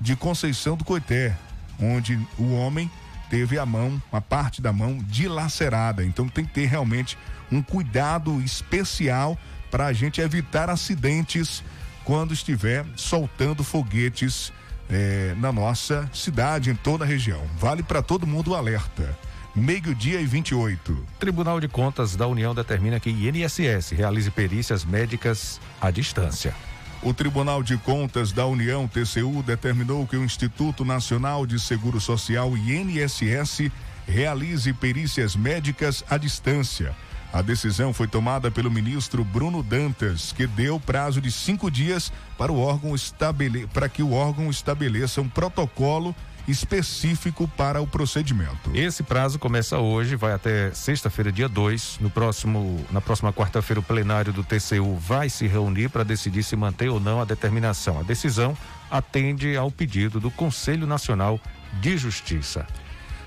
de 0.00 0.14
Conceição 0.14 0.76
do 0.76 0.84
Coité, 0.84 1.36
onde 1.80 2.18
o 2.38 2.52
homem 2.52 2.90
teve 3.30 3.58
a 3.58 3.66
mão, 3.66 4.00
uma 4.10 4.20
parte 4.20 4.60
da 4.62 4.72
mão 4.72 4.98
dilacerada. 4.98 6.04
Então 6.04 6.28
tem 6.28 6.44
que 6.44 6.52
ter 6.52 6.66
realmente 6.66 7.18
um 7.50 7.62
cuidado 7.62 8.40
especial 8.40 9.38
para 9.70 9.86
a 9.86 9.92
gente 9.92 10.20
evitar 10.20 10.70
acidentes 10.70 11.62
quando 12.08 12.32
estiver 12.32 12.86
soltando 12.96 13.62
foguetes 13.62 14.50
eh, 14.88 15.34
na 15.36 15.52
nossa 15.52 16.08
cidade, 16.10 16.70
em 16.70 16.74
toda 16.74 17.04
a 17.04 17.06
região. 17.06 17.42
Vale 17.58 17.82
para 17.82 18.00
todo 18.00 18.26
mundo 18.26 18.52
o 18.52 18.54
alerta. 18.54 19.14
Meio-dia 19.54 20.18
e 20.18 20.24
28. 20.24 21.04
Tribunal 21.18 21.60
de 21.60 21.68
Contas 21.68 22.16
da 22.16 22.26
União 22.26 22.54
determina 22.54 22.98
que 22.98 23.10
INSS 23.10 23.90
realize 23.90 24.30
perícias 24.30 24.86
médicas 24.86 25.60
à 25.78 25.90
distância. 25.90 26.54
O 27.02 27.12
Tribunal 27.12 27.62
de 27.62 27.76
Contas 27.76 28.32
da 28.32 28.46
União, 28.46 28.88
TCU, 28.88 29.42
determinou 29.42 30.06
que 30.06 30.16
o 30.16 30.24
Instituto 30.24 30.86
Nacional 30.86 31.44
de 31.44 31.60
Seguro 31.60 32.00
Social, 32.00 32.56
INSS, 32.56 33.70
realize 34.06 34.72
perícias 34.72 35.36
médicas 35.36 36.02
à 36.08 36.16
distância 36.16 36.96
a 37.32 37.42
decisão 37.42 37.92
foi 37.92 38.08
tomada 38.08 38.50
pelo 38.50 38.70
ministro 38.70 39.24
Bruno 39.24 39.62
Dantas, 39.62 40.32
que 40.32 40.46
deu 40.46 40.80
prazo 40.80 41.20
de 41.20 41.30
cinco 41.30 41.70
dias 41.70 42.12
para 42.36 42.50
o 42.50 42.58
órgão 42.58 42.94
estabele... 42.94 43.66
para 43.66 43.88
que 43.88 44.02
o 44.02 44.12
órgão 44.12 44.48
estabeleça 44.50 45.20
um 45.20 45.28
protocolo 45.28 46.14
específico 46.48 47.46
para 47.46 47.80
o 47.80 47.86
procedimento. 47.86 48.70
Esse 48.74 49.02
prazo 49.02 49.38
começa 49.38 49.78
hoje, 49.78 50.16
vai 50.16 50.32
até 50.32 50.72
sexta-feira, 50.72 51.30
dia 51.30 51.48
2. 51.48 51.98
No 52.00 52.08
próximo, 52.08 52.82
na 52.90 53.02
próxima 53.02 53.32
quarta-feira, 53.32 53.80
o 53.80 53.82
plenário 53.82 54.32
do 54.32 54.42
TCU 54.42 54.96
vai 54.96 55.28
se 55.28 55.46
reunir 55.46 55.90
para 55.90 56.04
decidir 56.04 56.42
se 56.42 56.56
mantém 56.56 56.88
ou 56.88 56.98
não 56.98 57.20
a 57.20 57.26
determinação. 57.26 58.00
A 58.00 58.02
decisão 58.02 58.56
atende 58.90 59.54
ao 59.56 59.70
pedido 59.70 60.18
do 60.18 60.30
Conselho 60.30 60.86
Nacional 60.86 61.38
de 61.82 61.98
Justiça. 61.98 62.66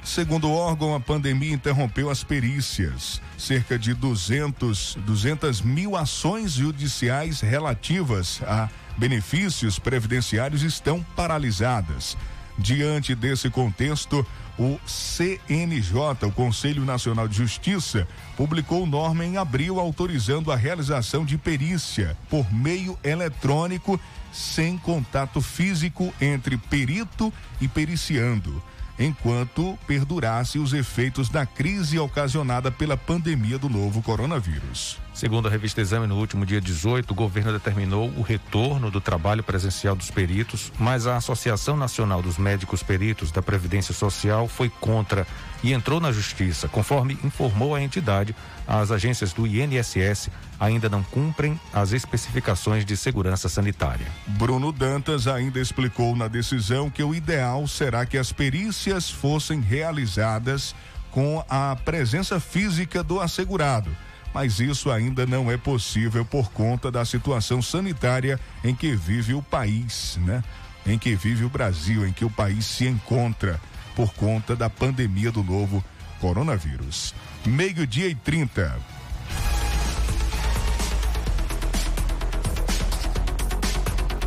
Segundo 0.03 0.49
o 0.49 0.53
órgão, 0.53 0.95
a 0.95 0.99
pandemia 0.99 1.53
interrompeu 1.53 2.09
as 2.09 2.23
perícias. 2.23 3.21
Cerca 3.37 3.77
de 3.77 3.93
200, 3.93 4.97
200 5.05 5.61
mil 5.61 5.95
ações 5.95 6.53
judiciais 6.53 7.39
relativas 7.39 8.41
a 8.43 8.67
benefícios 8.97 9.77
previdenciários 9.77 10.63
estão 10.63 11.03
paralisadas. 11.15 12.17
Diante 12.57 13.13
desse 13.15 13.49
contexto, 13.49 14.25
o 14.57 14.79
CNJ, 14.85 16.25
o 16.27 16.31
Conselho 16.31 16.83
Nacional 16.83 17.27
de 17.27 17.37
Justiça, 17.37 18.07
publicou 18.35 18.85
norma 18.85 19.23
em 19.23 19.37
abril 19.37 19.79
autorizando 19.79 20.51
a 20.51 20.55
realização 20.55 21.23
de 21.23 21.37
perícia 21.37 22.17
por 22.29 22.51
meio 22.51 22.97
eletrônico 23.03 23.99
sem 24.31 24.77
contato 24.77 25.41
físico 25.41 26.13
entre 26.19 26.57
perito 26.57 27.31
e 27.59 27.67
periciando 27.67 28.61
enquanto 29.01 29.77
perdurasse 29.87 30.59
os 30.59 30.73
efeitos 30.73 31.29
da 31.29 31.45
crise 31.45 31.97
ocasionada 31.97 32.71
pela 32.71 32.95
pandemia 32.95 33.57
do 33.57 33.67
novo 33.67 34.01
coronavírus. 34.01 34.99
Segundo 35.13 35.47
a 35.47 35.51
revista 35.51 35.81
Exame, 35.81 36.07
no 36.07 36.17
último 36.17 36.45
dia 36.45 36.61
18, 36.61 37.11
o 37.11 37.15
governo 37.15 37.51
determinou 37.51 38.09
o 38.17 38.21
retorno 38.21 38.89
do 38.89 39.01
trabalho 39.01 39.43
presencial 39.43 39.95
dos 39.95 40.09
peritos, 40.09 40.71
mas 40.79 41.05
a 41.05 41.17
Associação 41.17 41.75
Nacional 41.75 42.21
dos 42.21 42.37
Médicos 42.37 42.81
Peritos 42.81 43.31
da 43.31 43.41
Previdência 43.41 43.93
Social 43.93 44.47
foi 44.47 44.69
contra 44.69 45.27
e 45.63 45.73
entrou 45.73 45.99
na 45.99 46.11
justiça. 46.11 46.67
Conforme 46.67 47.17
informou 47.23 47.75
a 47.75 47.81
entidade, 47.81 48.35
as 48.67 48.91
agências 48.91 49.33
do 49.33 49.45
INSS 49.45 50.29
ainda 50.59 50.89
não 50.89 51.03
cumprem 51.03 51.59
as 51.73 51.91
especificações 51.91 52.85
de 52.85 52.95
segurança 52.97 53.49
sanitária. 53.49 54.07
Bruno 54.27 54.71
Dantas 54.71 55.27
ainda 55.27 55.59
explicou 55.59 56.15
na 56.15 56.27
decisão 56.27 56.89
que 56.89 57.03
o 57.03 57.13
ideal 57.13 57.67
será 57.67 58.05
que 58.05 58.17
as 58.17 58.31
perícias 58.31 59.09
fossem 59.09 59.59
realizadas 59.59 60.75
com 61.11 61.43
a 61.49 61.75
presença 61.83 62.39
física 62.39 63.03
do 63.03 63.19
assegurado 63.19 63.89
mas 64.33 64.59
isso 64.59 64.89
ainda 64.89 65.25
não 65.25 65.51
é 65.51 65.57
possível 65.57 66.23
por 66.23 66.51
conta 66.51 66.89
da 66.89 67.03
situação 67.03 67.61
sanitária 67.61 68.39
em 68.63 68.73
que 68.73 68.95
vive 68.95 69.33
o 69.33 69.41
país, 69.41 70.17
né? 70.21 70.43
Em 70.85 70.97
que 70.97 71.15
vive 71.15 71.43
o 71.43 71.49
Brasil, 71.49 72.07
em 72.07 72.13
que 72.13 72.25
o 72.25 72.29
país 72.29 72.65
se 72.65 72.87
encontra 72.87 73.59
por 73.95 74.13
conta 74.13 74.55
da 74.55 74.69
pandemia 74.69 75.31
do 75.31 75.43
novo 75.43 75.83
coronavírus. 76.19 77.13
Meio-dia 77.45 78.07
e 78.07 78.15
30. 78.15 78.79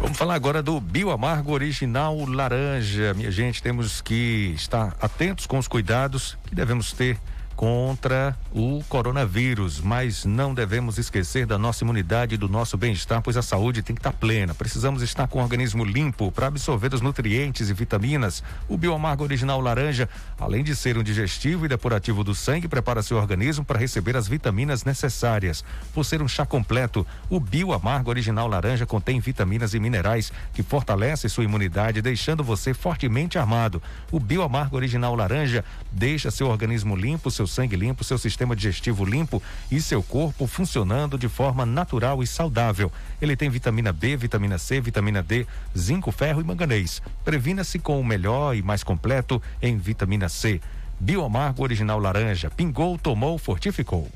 Vamos 0.00 0.18
falar 0.18 0.34
agora 0.34 0.62
do 0.62 0.80
Bioamargo 0.80 1.52
Original 1.52 2.16
Laranja. 2.26 3.14
Minha 3.14 3.30
gente, 3.30 3.62
temos 3.62 4.00
que 4.00 4.52
estar 4.54 4.94
atentos 5.00 5.46
com 5.46 5.58
os 5.58 5.66
cuidados 5.66 6.36
que 6.46 6.54
devemos 6.54 6.92
ter 6.92 7.18
contra 7.56 8.36
o 8.52 8.82
coronavírus, 8.88 9.80
mas 9.80 10.24
não 10.24 10.54
devemos 10.54 10.98
esquecer 10.98 11.46
da 11.46 11.56
nossa 11.56 11.84
imunidade 11.84 12.34
e 12.34 12.38
do 12.38 12.48
nosso 12.48 12.76
bem-estar, 12.76 13.22
pois 13.22 13.36
a 13.36 13.42
saúde 13.42 13.82
tem 13.82 13.94
que 13.94 14.00
estar 14.00 14.12
plena. 14.12 14.54
Precisamos 14.54 15.02
estar 15.02 15.26
com 15.28 15.38
o 15.38 15.42
organismo 15.42 15.84
limpo 15.84 16.30
para 16.30 16.48
absorver 16.48 16.92
os 16.92 17.00
nutrientes 17.00 17.70
e 17.70 17.74
vitaminas. 17.74 18.42
O 18.68 18.76
Bioamargo 18.76 19.24
Original 19.24 19.60
Laranja, 19.60 20.08
além 20.38 20.64
de 20.64 20.74
ser 20.74 20.98
um 20.98 21.02
digestivo 21.02 21.64
e 21.64 21.68
depurativo 21.68 22.24
do 22.24 22.34
sangue, 22.34 22.68
prepara 22.68 23.02
seu 23.02 23.16
organismo 23.16 23.64
para 23.64 23.78
receber 23.78 24.16
as 24.16 24.28
vitaminas 24.28 24.84
necessárias. 24.84 25.64
Por 25.92 26.04
ser 26.04 26.20
um 26.22 26.28
chá 26.28 26.44
completo, 26.44 27.06
o 27.30 27.38
Bioamargo 27.38 28.10
Original 28.10 28.48
Laranja 28.48 28.86
contém 28.86 29.20
vitaminas 29.20 29.74
e 29.74 29.80
minerais 29.80 30.32
que 30.52 30.62
fortalecem 30.62 31.30
sua 31.30 31.44
imunidade, 31.44 32.02
deixando 32.02 32.42
você 32.44 32.74
fortemente 32.74 33.38
armado. 33.38 33.82
O 34.10 34.20
Bioamargo 34.20 34.76
Original 34.76 35.14
Laranja 35.14 35.64
deixa 35.90 36.30
seu 36.30 36.48
organismo 36.48 36.96
limpo, 36.96 37.30
seu 37.30 37.43
seu 37.44 37.46
sangue 37.46 37.76
limpo, 37.76 38.02
seu 38.02 38.16
sistema 38.16 38.56
digestivo 38.56 39.04
limpo 39.04 39.42
e 39.70 39.80
seu 39.80 40.02
corpo 40.02 40.46
funcionando 40.46 41.18
de 41.18 41.28
forma 41.28 41.66
natural 41.66 42.22
e 42.22 42.26
saudável. 42.26 42.90
Ele 43.20 43.36
tem 43.36 43.50
vitamina 43.50 43.92
B, 43.92 44.16
vitamina 44.16 44.58
C, 44.58 44.80
vitamina 44.80 45.22
D, 45.22 45.46
zinco, 45.76 46.10
ferro 46.10 46.40
e 46.40 46.44
manganês. 46.44 47.02
Previna-se 47.24 47.78
com 47.78 48.00
o 48.00 48.04
melhor 48.04 48.56
e 48.56 48.62
mais 48.62 48.82
completo 48.82 49.40
em 49.60 49.76
vitamina 49.76 50.28
C. 50.28 50.60
Bioamargo 50.98 51.62
original 51.62 51.98
laranja. 51.98 52.50
Pingou, 52.50 52.98
tomou, 52.98 53.36
fortificou. 53.36 54.10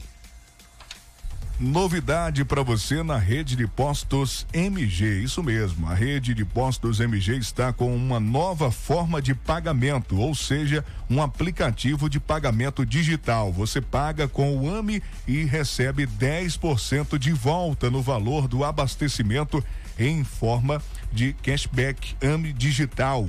Novidade 1.60 2.44
para 2.44 2.62
você 2.62 3.02
na 3.02 3.18
rede 3.18 3.56
de 3.56 3.66
postos 3.66 4.46
MG, 4.52 5.24
isso 5.24 5.42
mesmo. 5.42 5.88
A 5.88 5.94
rede 5.94 6.32
de 6.32 6.44
postos 6.44 7.00
MG 7.00 7.36
está 7.36 7.72
com 7.72 7.92
uma 7.96 8.20
nova 8.20 8.70
forma 8.70 9.20
de 9.20 9.34
pagamento, 9.34 10.16
ou 10.16 10.36
seja, 10.36 10.84
um 11.10 11.20
aplicativo 11.20 12.08
de 12.08 12.20
pagamento 12.20 12.86
digital. 12.86 13.52
Você 13.52 13.80
paga 13.80 14.28
com 14.28 14.56
o 14.56 14.72
AMI 14.72 15.02
e 15.26 15.42
recebe 15.42 16.06
10% 16.06 17.18
de 17.18 17.32
volta 17.32 17.90
no 17.90 18.00
valor 18.02 18.46
do 18.46 18.62
abastecimento 18.62 19.62
em 19.98 20.22
forma 20.22 20.80
de 21.12 21.32
cashback 21.42 22.14
AMI 22.24 22.52
digital. 22.52 23.28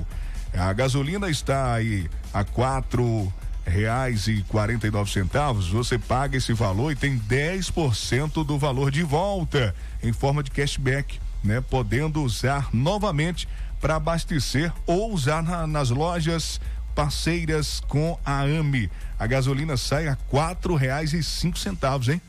A 0.54 0.72
gasolina 0.72 1.28
está 1.28 1.74
aí 1.74 2.08
a 2.32 2.44
quatro 2.44 3.32
reais 3.70 4.26
e 4.26 4.44
quarenta 4.48 4.86
e 4.86 4.90
nove 4.90 5.10
centavos, 5.10 5.68
você 5.68 5.98
paga 5.98 6.36
esse 6.36 6.52
valor 6.52 6.92
e 6.92 6.96
tem 6.96 7.18
10% 7.18 8.44
do 8.44 8.58
valor 8.58 8.90
de 8.90 9.02
volta 9.02 9.74
em 10.02 10.12
forma 10.12 10.42
de 10.42 10.50
cashback, 10.50 11.20
né? 11.42 11.60
Podendo 11.60 12.22
usar 12.22 12.68
novamente 12.72 13.48
para 13.80 13.96
abastecer 13.96 14.72
ou 14.86 15.12
usar 15.12 15.42
na, 15.42 15.66
nas 15.66 15.90
lojas 15.90 16.60
parceiras 16.94 17.80
com 17.88 18.18
a 18.24 18.40
AMI. 18.42 18.90
A 19.18 19.26
gasolina 19.26 19.76
sai 19.76 20.08
a 20.08 20.16
quatro 20.16 20.74
reais 20.74 21.12
e 21.12 21.22
cinco 21.22 21.58
centavos, 21.58 22.08
hein? 22.08 22.20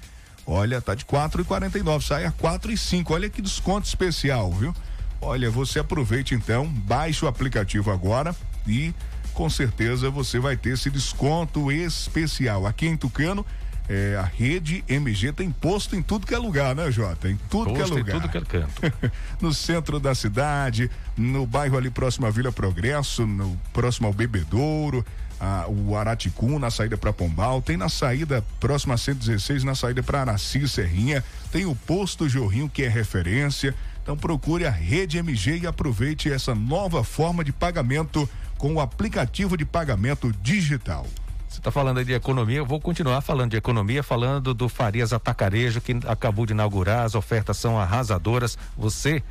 Olha, 0.45 0.81
tá 0.81 0.95
de 0.95 1.05
quatro 1.05 1.41
e 1.41 1.45
quarenta 1.45 1.77
e 1.77 1.83
nove, 1.83 2.05
sai 2.05 2.25
a 2.25 2.31
quatro 2.31 2.71
e 2.71 2.77
cinco. 2.77 3.13
Olha 3.13 3.29
que 3.29 3.41
desconto 3.41 3.87
especial, 3.87 4.51
viu? 4.51 4.73
Olha, 5.19 5.51
você 5.51 5.79
aproveite 5.79 6.33
então, 6.33 6.65
baixe 6.65 7.23
o 7.23 7.27
aplicativo 7.27 7.91
agora 7.91 8.35
e 8.67 8.93
com 9.41 9.49
certeza 9.49 10.07
você 10.11 10.37
vai 10.37 10.55
ter 10.55 10.73
esse 10.73 10.87
desconto 10.91 11.71
especial. 11.71 12.67
Aqui 12.67 12.85
em 12.85 12.95
Tucano, 12.95 13.43
é, 13.89 14.15
a 14.15 14.21
rede 14.21 14.83
MG 14.87 15.33
tem 15.33 15.49
posto 15.49 15.95
em 15.95 16.03
tudo 16.03 16.27
que 16.27 16.35
é 16.35 16.37
lugar, 16.37 16.75
né, 16.75 16.91
Jota? 16.91 17.27
Em 17.27 17.35
tudo 17.49 17.73
posto 17.73 17.75
que 17.75 17.81
é 17.81 17.85
lugar. 17.85 18.15
Em 18.17 18.19
tudo 18.19 18.29
que 18.29 18.37
é 18.37 18.41
canto. 18.41 18.93
no 19.41 19.51
centro 19.51 19.99
da 19.99 20.13
cidade, 20.13 20.91
no 21.17 21.47
bairro 21.47 21.75
ali 21.75 21.89
próximo 21.89 22.27
à 22.27 22.29
Vila 22.29 22.51
Progresso, 22.51 23.25
no 23.25 23.59
próximo 23.73 24.05
ao 24.05 24.13
Bebedouro, 24.13 25.03
a, 25.39 25.65
o 25.67 25.97
Araticum 25.97 26.59
na 26.59 26.69
saída 26.69 26.95
para 26.95 27.11
Pombal, 27.11 27.63
tem 27.63 27.77
na 27.77 27.89
saída 27.89 28.45
próxima 28.59 28.93
a 28.93 28.97
116, 28.97 29.63
na 29.63 29.73
saída 29.73 30.03
para 30.03 30.21
Araci 30.21 30.67
Serrinha, 30.67 31.23
tem 31.51 31.65
o 31.65 31.73
posto 31.73 32.29
Jorrinho 32.29 32.69
que 32.69 32.83
é 32.83 32.87
referência. 32.87 33.73
Então 34.03 34.15
procure 34.15 34.67
a 34.67 34.71
rede 34.71 35.17
MG 35.17 35.61
e 35.63 35.67
aproveite 35.67 36.31
essa 36.31 36.53
nova 36.53 37.03
forma 37.03 37.43
de 37.43 37.51
pagamento 37.51 38.29
com 38.61 38.75
o 38.75 38.79
aplicativo 38.79 39.57
de 39.57 39.65
pagamento 39.65 40.31
digital. 40.39 41.07
Você 41.49 41.57
está 41.57 41.71
falando 41.71 41.97
aí 41.97 42.05
de 42.05 42.13
economia, 42.13 42.59
eu 42.59 42.65
vou 42.65 42.79
continuar 42.79 43.19
falando 43.21 43.49
de 43.49 43.57
economia, 43.57 44.03
falando 44.03 44.53
do 44.53 44.69
Farias 44.69 45.11
Atacarejo, 45.11 45.81
que 45.81 45.97
acabou 46.05 46.45
de 46.45 46.53
inaugurar, 46.53 47.03
as 47.03 47.15
ofertas 47.15 47.57
são 47.57 47.79
arrasadoras. 47.79 48.59
Você 48.77 49.23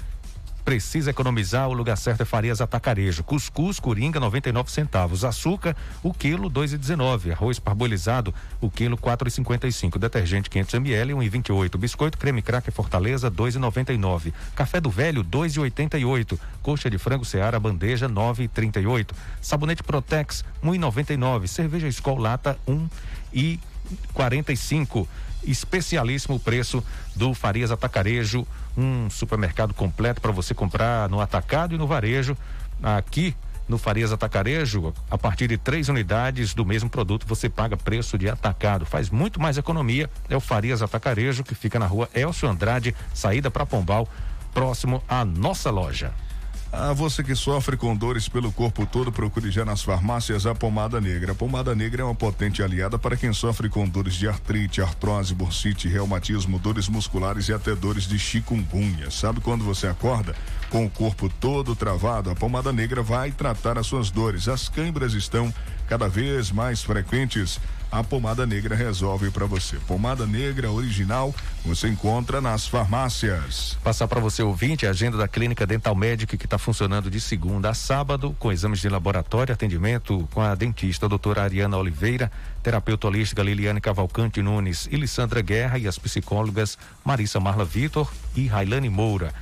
precisa 0.71 1.11
economizar, 1.11 1.69
o 1.69 1.73
lugar 1.73 1.97
certo 1.97 2.21
é 2.21 2.25
Farias 2.25 2.61
Atacarejo. 2.61 3.25
Cuscuz, 3.25 3.81
coringa, 3.81 4.21
99 4.21 4.71
centavos. 4.71 5.25
Açúcar, 5.25 5.77
o 6.01 6.15
quilo, 6.15 6.49
2,19. 6.49 7.33
Arroz 7.33 7.59
parbolizado, 7.59 8.33
o 8.61 8.71
quilo, 8.71 8.97
4,55. 8.97 9.99
Detergente 9.99 10.49
500 10.49 10.75
ml, 10.75 11.15
1,28. 11.15 11.77
Biscoito, 11.77 12.17
creme 12.17 12.41
cracker 12.41 12.73
Fortaleza, 12.73 13.29
2,99. 13.29 14.33
Café 14.55 14.81
do 14.81 14.91
Velho, 14.91 15.25
2,88. 15.25 16.39
Coxa 16.63 16.89
de 16.89 16.99
frango 16.99 17.25
Seara, 17.25 17.59
bandeja, 17.59 18.09
9,38. 18.09 19.11
Sabonete 19.43 19.83
Protex, 19.83 20.45
1,99. 20.63 21.49
Cerveja 21.49 21.89
Skol 21.89 22.19
Lata, 22.19 22.57
1,45 23.35 25.09
especialíssimo 25.45 26.39
preço 26.39 26.85
do 27.15 27.35
Farias 27.35 27.71
Atacarejo, 27.71 28.47
um 28.81 29.11
supermercado 29.11 29.75
completo 29.75 30.21
para 30.21 30.33
você 30.33 30.55
comprar 30.55 31.09
no 31.09 31.21
atacado 31.21 31.75
e 31.75 31.79
no 31.79 31.87
varejo. 31.87 32.37
Aqui 32.83 33.37
no 33.69 33.79
Farias 33.79 34.11
Atacarejo, 34.11 34.93
a 35.11 35.19
partir 35.19 35.47
de 35.47 35.57
três 35.57 35.89
unidades 35.89 36.55
do 36.55 36.65
mesmo 36.65 36.89
produto, 36.89 37.27
você 37.27 37.49
paga 37.49 37.77
preço 37.77 38.19
de 38.19 38.29
atacado. 38.29 38.87
Faz 38.87 39.11
muito 39.11 39.41
mais 39.41 39.59
economia. 39.59 40.09
É 40.29 40.37
o 40.37 40.41
Farias 40.41 40.83
Atacarejo, 40.83 41.45
que 41.45 41.55
fica 41.55 41.79
na 41.79 41.87
rua 41.87 42.09
Elcio 42.15 42.49
Andrade, 42.49 42.95
saída 43.15 43.51
para 43.51 43.67
Pombal, 43.67 44.09
próximo 44.53 45.03
à 45.09 45.25
nossa 45.25 45.71
loja. 45.71 46.13
A 46.73 46.93
você 46.93 47.25
que 47.25 47.35
sofre 47.35 47.77
com 47.77 47.97
dores 47.97 48.29
pelo 48.29 48.53
corpo 48.53 48.87
todo, 48.87 49.11
procure 49.11 49.51
já 49.51 49.65
nas 49.65 49.83
farmácias 49.83 50.47
a 50.47 50.55
pomada 50.55 51.01
negra. 51.01 51.33
A 51.33 51.35
pomada 51.35 51.75
negra 51.75 52.03
é 52.03 52.05
uma 52.05 52.15
potente 52.15 52.63
aliada 52.63 52.97
para 52.97 53.17
quem 53.17 53.33
sofre 53.33 53.69
com 53.69 53.89
dores 53.89 54.15
de 54.15 54.29
artrite, 54.29 54.81
artrose, 54.81 55.35
bursite, 55.35 55.89
reumatismo, 55.89 56.61
dores 56.61 56.89
musculares 56.89 57.49
e 57.49 57.53
até 57.53 57.75
dores 57.75 58.05
de 58.05 58.17
chikungunya. 58.21 59.11
Sabe 59.11 59.41
quando 59.41 59.65
você 59.65 59.89
acorda 59.89 60.37
com 60.71 60.85
o 60.87 60.91
corpo 60.91 61.29
todo 61.29 61.75
travado? 61.75 62.31
A 62.31 62.37
pomada 62.37 62.73
negra 62.73 63.03
vai 63.03 63.33
tratar 63.33 63.77
as 63.77 63.89
suas 63.89 64.09
dores. 64.09 64.47
As 64.47 64.69
câimbras 64.69 65.13
estão 65.13 65.53
cada 65.91 66.09
vez 66.09 66.53
mais 66.53 66.85
frequentes 66.85 67.59
a 67.91 68.05
pomada 68.05 68.47
negra 68.47 68.77
resolve 68.77 69.29
para 69.33 69.45
você. 69.45 69.77
Pomada 69.89 70.25
negra 70.25 70.71
original 70.71 71.35
você 71.65 71.89
encontra 71.89 72.41
nas 72.41 72.65
farmácias. 72.65 73.77
Passar 73.83 74.07
para 74.07 74.21
você 74.21 74.41
ouvinte 74.41 74.87
a 74.87 74.91
agenda 74.91 75.17
da 75.17 75.27
Clínica 75.27 75.67
Dental 75.67 75.93
Médica 75.97 76.37
que 76.37 76.45
está 76.45 76.59
funcionando 76.59 77.11
de 77.11 77.21
segunda 77.21 77.71
a 77.71 77.75
sábado 77.75 78.37
com 78.39 78.53
exames 78.53 78.79
de 78.79 78.89
laboratório, 78.89 79.53
atendimento 79.53 80.29
com 80.33 80.41
a 80.41 80.55
dentista 80.55 81.07
a 81.07 81.09
doutora 81.09 81.43
Ariana 81.43 81.77
Oliveira, 81.77 82.31
terapeuta 82.63 83.09
holística 83.09 83.43
Liliane 83.43 83.81
Cavalcante 83.81 84.41
Nunes 84.41 84.89
e 84.93 84.97
Lissandra 84.97 85.43
Guerra 85.43 85.77
e 85.77 85.89
as 85.89 85.99
psicólogas 85.99 86.79
Marissa 87.05 87.41
Marla 87.41 87.65
Vitor 87.65 88.09
e 88.37 88.47
Railane 88.47 88.89
Moura. 88.89 89.35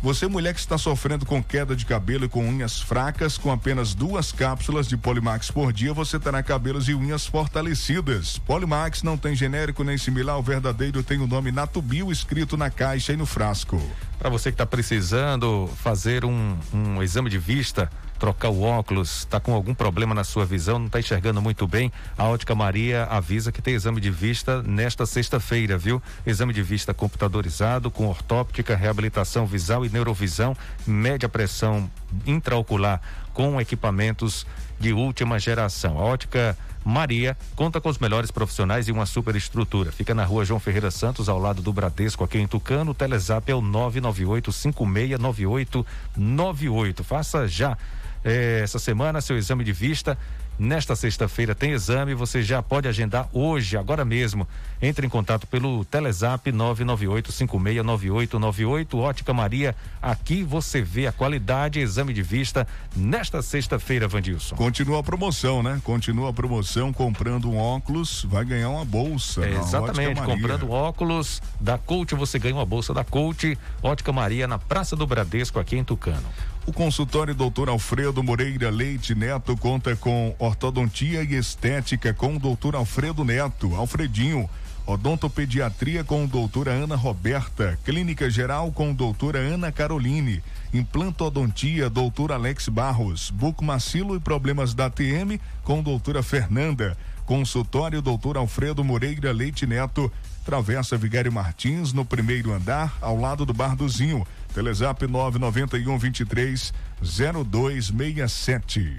Você, 0.00 0.28
mulher 0.28 0.54
que 0.54 0.60
está 0.60 0.78
sofrendo 0.78 1.26
com 1.26 1.42
queda 1.42 1.74
de 1.74 1.84
cabelo 1.84 2.24
e 2.24 2.28
com 2.28 2.48
unhas 2.48 2.80
fracas, 2.80 3.36
com 3.36 3.50
apenas 3.50 3.92
duas 3.92 4.30
cápsulas 4.30 4.86
de 4.86 4.96
Polimax 4.96 5.50
por 5.50 5.72
dia, 5.72 5.92
você 5.92 6.16
terá 6.16 6.44
cabelos 6.44 6.88
e 6.88 6.94
unhas 6.94 7.26
fortalecidas. 7.26 8.38
Polimax 8.38 9.02
não 9.02 9.18
tem 9.18 9.34
genérico 9.34 9.82
nem 9.82 9.98
similar, 9.98 10.38
o 10.38 10.42
verdadeiro 10.42 11.02
tem 11.02 11.18
o 11.18 11.26
nome 11.26 11.50
Natubio 11.50 12.12
escrito 12.12 12.56
na 12.56 12.70
caixa 12.70 13.12
e 13.12 13.16
no 13.16 13.26
frasco. 13.26 13.82
Para 14.16 14.30
você 14.30 14.50
que 14.50 14.54
está 14.54 14.64
precisando 14.64 15.68
fazer 15.82 16.24
um, 16.24 16.56
um 16.72 17.02
exame 17.02 17.28
de 17.28 17.38
vista, 17.38 17.90
trocar 18.20 18.50
o 18.50 18.62
óculos, 18.62 19.20
está 19.20 19.40
com 19.40 19.54
algum 19.54 19.74
problema 19.74 20.14
na 20.14 20.22
sua 20.22 20.44
visão, 20.44 20.78
não 20.78 20.86
está 20.86 21.00
enxergando 21.00 21.40
muito 21.40 21.66
bem, 21.66 21.90
a 22.18 22.26
Ótica 22.26 22.54
Maria 22.54 23.04
avisa 23.04 23.50
que 23.50 23.62
tem 23.62 23.74
exame 23.74 23.98
de 23.98 24.10
vista 24.10 24.62
nesta 24.62 25.06
sexta-feira, 25.06 25.78
viu? 25.78 26.02
Exame 26.26 26.52
de 26.52 26.62
vista 26.62 26.92
computadorizado 26.92 27.90
com 27.90 28.06
ortóptica, 28.06 28.76
reabilitação 28.76 29.46
visual 29.46 29.86
e 29.86 29.88
neurovisão, 29.88 30.54
média 30.86 31.30
pressão 31.30 31.90
intraocular 32.26 33.00
com 33.32 33.58
equipamentos 33.58 34.46
de 34.78 34.92
última 34.92 35.38
geração. 35.38 35.98
A 35.98 36.02
Ótica 36.02 36.54
Maria 36.84 37.34
conta 37.56 37.80
com 37.80 37.88
os 37.88 37.98
melhores 37.98 38.30
profissionais 38.30 38.86
e 38.88 38.92
uma 38.92 39.06
super 39.06 39.34
estrutura. 39.34 39.90
Fica 39.92 40.14
na 40.14 40.24
rua 40.24 40.44
João 40.44 40.60
Ferreira 40.60 40.90
Santos, 40.90 41.26
ao 41.28 41.38
lado 41.38 41.62
do 41.62 41.72
Bradesco, 41.72 42.24
aqui 42.24 42.38
em 42.38 42.46
Tucano. 42.46 42.90
O 42.90 42.94
Telezap 42.94 43.50
é 43.50 43.54
o 43.54 43.62
998 43.62 44.52
569898. 44.52 47.04
Faça 47.04 47.48
já 47.48 47.78
eh, 48.24 48.60
essa 48.62 48.78
semana 48.78 49.20
seu 49.20 49.36
exame 49.36 49.64
de 49.64 49.72
vista. 49.72 50.16
Nesta 50.60 50.94
sexta-feira 50.94 51.52
tem 51.54 51.72
exame, 51.72 52.12
você 52.12 52.42
já 52.42 52.62
pode 52.62 52.86
agendar 52.86 53.30
hoje, 53.32 53.78
agora 53.78 54.04
mesmo. 54.04 54.46
Entre 54.82 55.06
em 55.06 55.08
contato 55.08 55.46
pelo 55.46 55.86
Telezap 55.86 56.52
998-569898. 56.52 58.94
Ótica 58.94 59.32
Maria, 59.32 59.74
aqui 60.02 60.42
você 60.42 60.82
vê 60.82 61.06
a 61.06 61.12
qualidade 61.12 61.80
exame 61.80 62.12
de 62.12 62.20
vista 62.20 62.68
nesta 62.94 63.40
sexta-feira, 63.40 64.06
Vandilson. 64.06 64.54
Continua 64.54 65.00
a 65.00 65.02
promoção, 65.02 65.62
né? 65.62 65.80
Continua 65.82 66.28
a 66.28 66.32
promoção, 66.32 66.92
comprando 66.92 67.50
um 67.50 67.56
óculos, 67.56 68.26
vai 68.28 68.44
ganhar 68.44 68.68
uma 68.68 68.84
bolsa. 68.84 69.46
É, 69.46 69.54
exatamente, 69.54 70.20
comprando 70.20 70.70
óculos 70.70 71.40
da 71.58 71.78
Coach, 71.78 72.14
você 72.14 72.38
ganha 72.38 72.56
uma 72.56 72.66
bolsa 72.66 72.92
da 72.92 73.02
Coach. 73.02 73.56
Ótica 73.82 74.12
Maria, 74.12 74.46
na 74.46 74.58
Praça 74.58 74.94
do 74.94 75.06
Bradesco, 75.06 75.58
aqui 75.58 75.78
em 75.78 75.84
Tucano. 75.84 76.28
O 76.70 76.72
consultório 76.72 77.34
Dr. 77.34 77.68
Alfredo 77.68 78.22
Moreira 78.22 78.70
Leite 78.70 79.12
Neto 79.12 79.56
conta 79.56 79.96
com 79.96 80.36
ortodontia 80.38 81.24
e 81.24 81.34
estética 81.34 82.14
com 82.14 82.36
o 82.36 82.38
Dr. 82.38 82.76
Alfredo 82.76 83.24
Neto, 83.24 83.74
Alfredinho. 83.74 84.48
Odontopediatria 84.86 86.04
com 86.04 86.26
doutora 86.26 86.70
Ana 86.70 86.94
Roberta, 86.94 87.76
Clínica 87.84 88.30
Geral 88.30 88.70
com 88.70 88.94
doutora 88.94 89.40
Ana 89.40 89.72
Caroline, 89.72 90.44
Implantodontia 90.72 91.90
doutor 91.90 92.30
Alex 92.30 92.68
Barros, 92.68 93.30
Bucomacilo 93.30 94.14
e 94.14 94.20
Problemas 94.20 94.72
da 94.72 94.88
TM 94.88 95.40
com 95.64 95.82
doutora 95.82 96.22
Fernanda, 96.22 96.96
Consultório 97.26 98.00
doutor 98.00 98.36
Alfredo 98.36 98.84
Moreira 98.84 99.32
Leite 99.32 99.66
Neto, 99.66 100.10
Travessa 100.44 100.96
Vigário 100.96 101.32
Martins, 101.32 101.92
no 101.92 102.04
primeiro 102.04 102.52
andar, 102.52 102.96
ao 103.00 103.18
lado 103.18 103.44
do 103.44 103.52
Bar 103.52 103.74
do 103.74 103.88
Zinho. 103.88 104.24
Telezap 104.54 105.06
991 105.06 105.98
23 105.98 106.72
0267. 107.02 108.96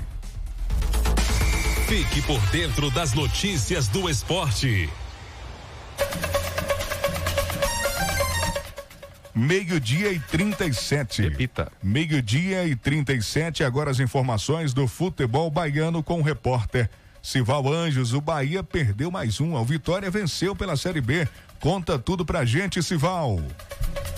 Fique 1.88 2.22
por 2.22 2.40
dentro 2.52 2.90
das 2.90 3.14
notícias 3.14 3.88
do 3.90 4.10
esporte. 4.10 4.90
Meio-dia 9.36 10.12
e 10.12 10.20
37. 10.20 11.22
Repita. 11.24 11.72
Meio-dia 11.82 12.66
e 12.66 12.76
37. 12.76 13.64
Agora 13.64 13.92
as 13.92 14.00
informações 14.00 14.74
do 14.74 14.88
futebol 14.88 15.50
baiano 15.50 16.04
com 16.04 16.20
o 16.20 16.24
repórter 16.24 16.90
Sival 17.22 17.72
Anjos. 17.72 18.14
O 18.14 18.22
Bahia 18.22 18.64
perdeu 18.64 19.12
mais 19.12 19.40
um. 19.40 19.56
O 19.56 19.64
Vitória 19.64 20.10
venceu 20.10 20.56
pela 20.56 20.76
Série 20.76 21.02
B. 21.02 21.28
Conta 21.62 22.00
tudo 22.00 22.26
pra 22.26 22.43
gente, 22.43 22.82
Sival. 22.82 23.39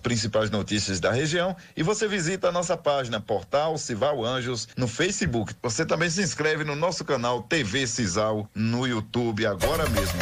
principais 0.01 0.49
notícias 0.49 0.99
da 0.99 1.11
região 1.11 1.55
e 1.75 1.83
você 1.83 2.07
visita 2.07 2.49
a 2.49 2.51
nossa 2.51 2.75
página 2.75 3.21
Portal 3.21 3.77
Cival 3.77 4.25
Anjos 4.25 4.67
no 4.75 4.87
Facebook. 4.87 5.53
Você 5.61 5.85
também 5.85 6.09
se 6.09 6.21
inscreve 6.21 6.63
no 6.63 6.75
nosso 6.75 7.05
canal 7.05 7.43
TV 7.43 7.87
Cisal 7.87 8.49
no 8.53 8.85
YouTube 8.87 9.45
agora 9.45 9.87
mesmo. 9.89 10.19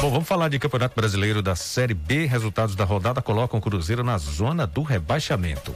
Bom, 0.00 0.10
vamos 0.10 0.28
falar 0.28 0.48
de 0.48 0.58
Campeonato 0.58 0.94
Brasileiro 0.94 1.40
da 1.40 1.56
Série 1.56 1.94
B. 1.94 2.26
Resultados 2.26 2.76
da 2.76 2.84
rodada 2.84 3.22
colocam 3.22 3.58
o 3.58 3.62
Cruzeiro 3.62 4.04
na 4.04 4.18
zona 4.18 4.66
do 4.66 4.82
rebaixamento. 4.82 5.72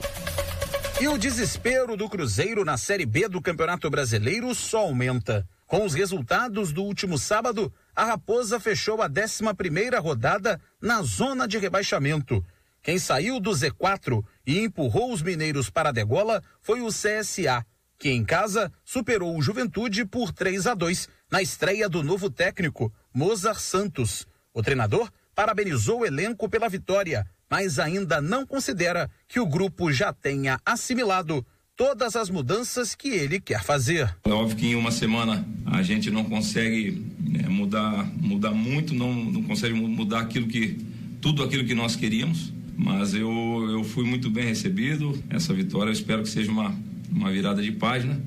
E 1.01 1.07
o 1.07 1.17
desespero 1.17 1.95
do 1.95 2.09
Cruzeiro 2.09 2.65
na 2.65 2.77
Série 2.77 3.05
B 3.05 3.29
do 3.29 3.41
Campeonato 3.41 3.89
Brasileiro 3.89 4.53
só 4.53 4.79
aumenta. 4.79 5.47
Com 5.65 5.85
os 5.85 5.93
resultados 5.93 6.73
do 6.73 6.83
último 6.83 7.17
sábado, 7.17 7.71
a 7.95 8.03
Raposa 8.03 8.59
fechou 8.59 9.01
a 9.01 9.05
11 9.05 9.53
primeira 9.55 9.99
rodada 9.99 10.59
na 10.81 11.01
zona 11.01 11.47
de 11.47 11.57
rebaixamento. 11.57 12.43
Quem 12.81 12.97
saiu 12.97 13.39
do 13.39 13.51
Z4 13.51 14.23
e 14.45 14.59
empurrou 14.59 15.11
os 15.13 15.21
mineiros 15.21 15.69
para 15.69 15.89
a 15.89 15.93
degola 15.93 16.41
foi 16.61 16.81
o 16.81 16.87
CSA, 16.87 17.65
que 17.97 18.09
em 18.09 18.23
casa 18.23 18.71
superou 18.85 19.37
o 19.37 19.41
Juventude 19.41 20.05
por 20.05 20.31
3 20.31 20.67
a 20.67 20.73
2 20.73 21.09
na 21.31 21.41
estreia 21.41 21.89
do 21.89 22.01
novo 22.01 22.29
técnico, 22.29 22.91
Mozart 23.13 23.59
Santos. 23.59 24.25
O 24.53 24.63
treinador 24.63 25.09
parabenizou 25.35 25.99
o 25.99 26.05
elenco 26.05 26.49
pela 26.49 26.69
vitória, 26.69 27.25
mas 27.49 27.79
ainda 27.79 28.21
não 28.21 28.45
considera 28.45 29.09
que 29.27 29.39
o 29.39 29.45
grupo 29.45 29.91
já 29.91 30.13
tenha 30.13 30.59
assimilado 30.65 31.45
todas 31.75 32.15
as 32.15 32.29
mudanças 32.29 32.93
que 32.93 33.09
ele 33.09 33.39
quer 33.39 33.63
fazer. 33.63 34.13
É 34.25 34.31
óbvio 34.31 34.57
que 34.57 34.67
em 34.67 34.75
uma 34.75 34.91
semana 34.91 35.47
a 35.65 35.81
gente 35.81 36.11
não 36.11 36.25
consegue 36.25 37.05
né, 37.19 37.47
mudar, 37.47 38.05
mudar 38.17 38.51
muito, 38.51 38.93
não, 38.93 39.13
não 39.13 39.43
consegue 39.43 39.73
mudar 39.73 40.19
aquilo 40.19 40.47
que 40.47 40.85
tudo 41.21 41.43
aquilo 41.43 41.65
que 41.65 41.73
nós 41.73 41.95
queríamos, 41.95 42.51
mas 42.79 43.13
eu, 43.13 43.29
eu 43.69 43.83
fui 43.83 44.05
muito 44.05 44.29
bem 44.29 44.45
recebido. 44.45 45.21
Essa 45.29 45.53
vitória 45.53 45.89
eu 45.89 45.93
espero 45.93 46.23
que 46.23 46.29
seja 46.29 46.49
uma, 46.49 46.73
uma 47.11 47.29
virada 47.29 47.61
de 47.61 47.73
página 47.73 48.17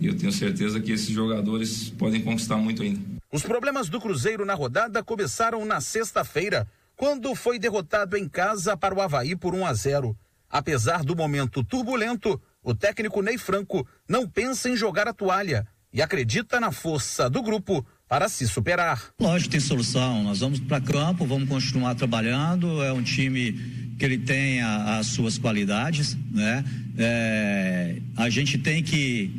e 0.00 0.08
eu 0.08 0.16
tenho 0.16 0.32
certeza 0.32 0.80
que 0.80 0.90
esses 0.90 1.10
jogadores 1.10 1.90
podem 1.90 2.20
conquistar 2.20 2.56
muito 2.56 2.82
ainda. 2.82 3.00
Os 3.32 3.42
problemas 3.42 3.88
do 3.88 4.00
Cruzeiro 4.00 4.44
na 4.44 4.54
rodada 4.54 5.00
começaram 5.04 5.64
na 5.64 5.80
sexta-feira, 5.80 6.66
quando 6.96 7.32
foi 7.36 7.56
derrotado 7.56 8.16
em 8.16 8.28
casa 8.28 8.76
para 8.76 8.92
o 8.92 9.00
Havaí 9.00 9.36
por 9.36 9.54
1 9.54 9.64
a 9.64 9.72
0. 9.72 10.18
Apesar 10.50 11.04
do 11.04 11.14
momento 11.14 11.62
turbulento, 11.62 12.40
o 12.64 12.74
técnico 12.74 13.22
Ney 13.22 13.38
Franco 13.38 13.86
não 14.08 14.28
pensa 14.28 14.68
em 14.68 14.76
jogar 14.76 15.06
a 15.06 15.14
toalha 15.14 15.68
e 15.92 16.02
acredita 16.02 16.58
na 16.58 16.72
força 16.72 17.30
do 17.30 17.40
grupo 17.40 17.86
para 18.10 18.28
se 18.28 18.44
superar. 18.48 19.14
Lógico, 19.20 19.52
tem 19.52 19.60
solução. 19.60 20.24
Nós 20.24 20.40
vamos 20.40 20.58
para 20.58 20.80
campo, 20.80 21.24
vamos 21.24 21.48
continuar 21.48 21.94
trabalhando. 21.94 22.82
É 22.82 22.92
um 22.92 23.04
time 23.04 23.52
que 23.96 24.04
ele 24.04 24.18
tem 24.18 24.60
a, 24.60 24.98
as 24.98 25.06
suas 25.06 25.38
qualidades, 25.38 26.18
né? 26.28 26.64
É, 26.98 28.02
a 28.16 28.28
gente 28.28 28.58
tem 28.58 28.82
que 28.82 29.30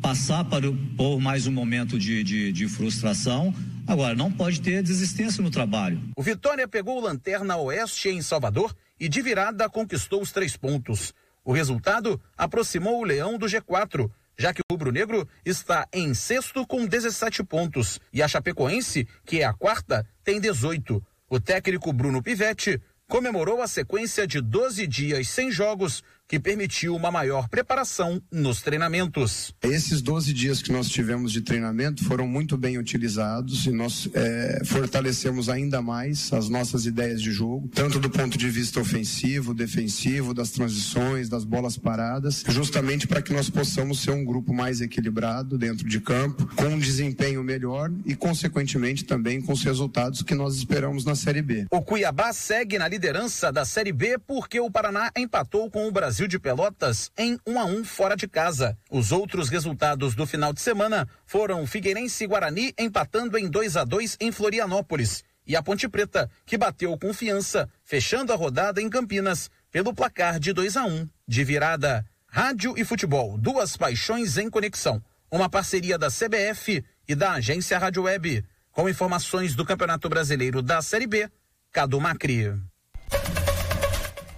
passar 0.00 0.44
para, 0.44 0.70
por 0.96 1.20
mais 1.20 1.48
um 1.48 1.52
momento 1.52 1.98
de, 1.98 2.22
de, 2.22 2.52
de 2.52 2.68
frustração. 2.68 3.52
Agora, 3.88 4.14
não 4.14 4.30
pode 4.30 4.60
ter 4.60 4.84
desistência 4.84 5.42
no 5.42 5.50
trabalho. 5.50 6.00
O 6.16 6.22
Vitória 6.22 6.68
pegou 6.68 6.98
o 6.98 7.02
Lanterna 7.02 7.56
Oeste 7.56 8.08
em 8.08 8.22
Salvador 8.22 8.72
e 9.00 9.08
de 9.08 9.20
virada 9.20 9.68
conquistou 9.68 10.22
os 10.22 10.30
três 10.30 10.56
pontos. 10.56 11.12
O 11.44 11.52
resultado 11.52 12.20
aproximou 12.38 13.00
o 13.00 13.04
Leão 13.04 13.36
do 13.36 13.46
G4, 13.46 14.08
já 14.38 14.52
que 14.52 14.60
o 14.60 14.72
rubro-negro 14.72 15.28
está 15.44 15.86
em 15.92 16.14
sexto 16.14 16.66
com 16.66 16.86
17 16.86 17.44
pontos 17.44 18.00
e 18.12 18.22
a 18.22 18.28
Chapecoense, 18.28 19.06
que 19.24 19.40
é 19.40 19.44
a 19.44 19.52
quarta, 19.52 20.06
tem 20.24 20.40
18. 20.40 21.02
O 21.28 21.40
técnico 21.40 21.92
Bruno 21.92 22.22
Pivetti 22.22 22.80
comemorou 23.08 23.60
a 23.60 23.68
sequência 23.68 24.26
de 24.26 24.40
12 24.40 24.86
dias 24.86 25.28
sem 25.28 25.50
jogos 25.50 26.02
que 26.32 26.40
permitiu 26.40 26.96
uma 26.96 27.10
maior 27.10 27.46
preparação 27.46 28.18
nos 28.32 28.62
treinamentos. 28.62 29.54
Esses 29.62 30.00
12 30.00 30.32
dias 30.32 30.62
que 30.62 30.72
nós 30.72 30.88
tivemos 30.88 31.30
de 31.30 31.42
treinamento 31.42 32.02
foram 32.06 32.26
muito 32.26 32.56
bem 32.56 32.78
utilizados 32.78 33.66
e 33.66 33.70
nós 33.70 34.08
é, 34.14 34.62
fortalecemos 34.64 35.50
ainda 35.50 35.82
mais 35.82 36.32
as 36.32 36.48
nossas 36.48 36.86
ideias 36.86 37.20
de 37.20 37.30
jogo, 37.30 37.68
tanto 37.74 38.00
do 38.00 38.08
ponto 38.08 38.38
de 38.38 38.48
vista 38.48 38.80
ofensivo, 38.80 39.52
defensivo, 39.52 40.32
das 40.32 40.52
transições, 40.52 41.28
das 41.28 41.44
bolas 41.44 41.76
paradas, 41.76 42.42
justamente 42.48 43.06
para 43.06 43.20
que 43.20 43.34
nós 43.34 43.50
possamos 43.50 44.00
ser 44.00 44.12
um 44.12 44.24
grupo 44.24 44.54
mais 44.54 44.80
equilibrado 44.80 45.58
dentro 45.58 45.86
de 45.86 46.00
campo, 46.00 46.48
com 46.56 46.64
um 46.64 46.78
desempenho 46.78 47.44
melhor 47.44 47.92
e, 48.06 48.14
consequentemente, 48.14 49.04
também 49.04 49.42
com 49.42 49.52
os 49.52 49.62
resultados 49.62 50.22
que 50.22 50.34
nós 50.34 50.56
esperamos 50.56 51.04
na 51.04 51.14
Série 51.14 51.42
B. 51.42 51.66
O 51.70 51.82
Cuiabá 51.82 52.32
segue 52.32 52.78
na 52.78 52.88
liderança 52.88 53.52
da 53.52 53.66
Série 53.66 53.92
B 53.92 54.16
porque 54.18 54.58
o 54.58 54.70
Paraná 54.70 55.10
empatou 55.14 55.70
com 55.70 55.86
o 55.86 55.92
Brasil 55.92 56.21
Brasil 56.22 56.28
de 56.28 56.38
Pelotas 56.38 57.10
em 57.18 57.38
1 57.46 57.60
a 57.60 57.64
1 57.64 57.84
fora 57.84 58.16
de 58.16 58.28
casa. 58.28 58.78
Os 58.90 59.10
outros 59.10 59.48
resultados 59.48 60.14
do 60.14 60.26
final 60.26 60.52
de 60.52 60.60
semana 60.60 61.08
foram 61.26 61.66
Figueirense 61.66 62.22
e 62.22 62.26
Guarani 62.26 62.72
empatando 62.78 63.36
em 63.36 63.48
2 63.48 63.76
a 63.76 63.84
2 63.84 64.18
em 64.20 64.30
Florianópolis 64.30 65.24
e 65.44 65.56
a 65.56 65.62
Ponte 65.62 65.88
Preta, 65.88 66.30
que 66.46 66.56
bateu 66.56 66.96
confiança, 66.96 67.68
fechando 67.82 68.32
a 68.32 68.36
rodada 68.36 68.80
em 68.80 68.88
Campinas 68.88 69.50
pelo 69.70 69.92
placar 69.92 70.38
de 70.38 70.52
2 70.52 70.76
a 70.76 70.84
1 70.84 71.08
de 71.26 71.44
virada. 71.44 72.06
Rádio 72.28 72.74
e 72.76 72.84
futebol, 72.84 73.36
duas 73.36 73.76
paixões 73.76 74.38
em 74.38 74.48
conexão. 74.48 75.02
Uma 75.30 75.48
parceria 75.48 75.98
da 75.98 76.08
CBF 76.08 76.84
e 77.08 77.14
da 77.16 77.32
agência 77.32 77.78
Rádio 77.78 78.04
Web. 78.04 78.44
Com 78.70 78.88
informações 78.88 79.56
do 79.56 79.64
Campeonato 79.64 80.08
Brasileiro 80.08 80.62
da 80.62 80.80
Série 80.82 81.06
B, 81.06 81.28
Cadu 81.72 82.00
Macri. 82.00 82.54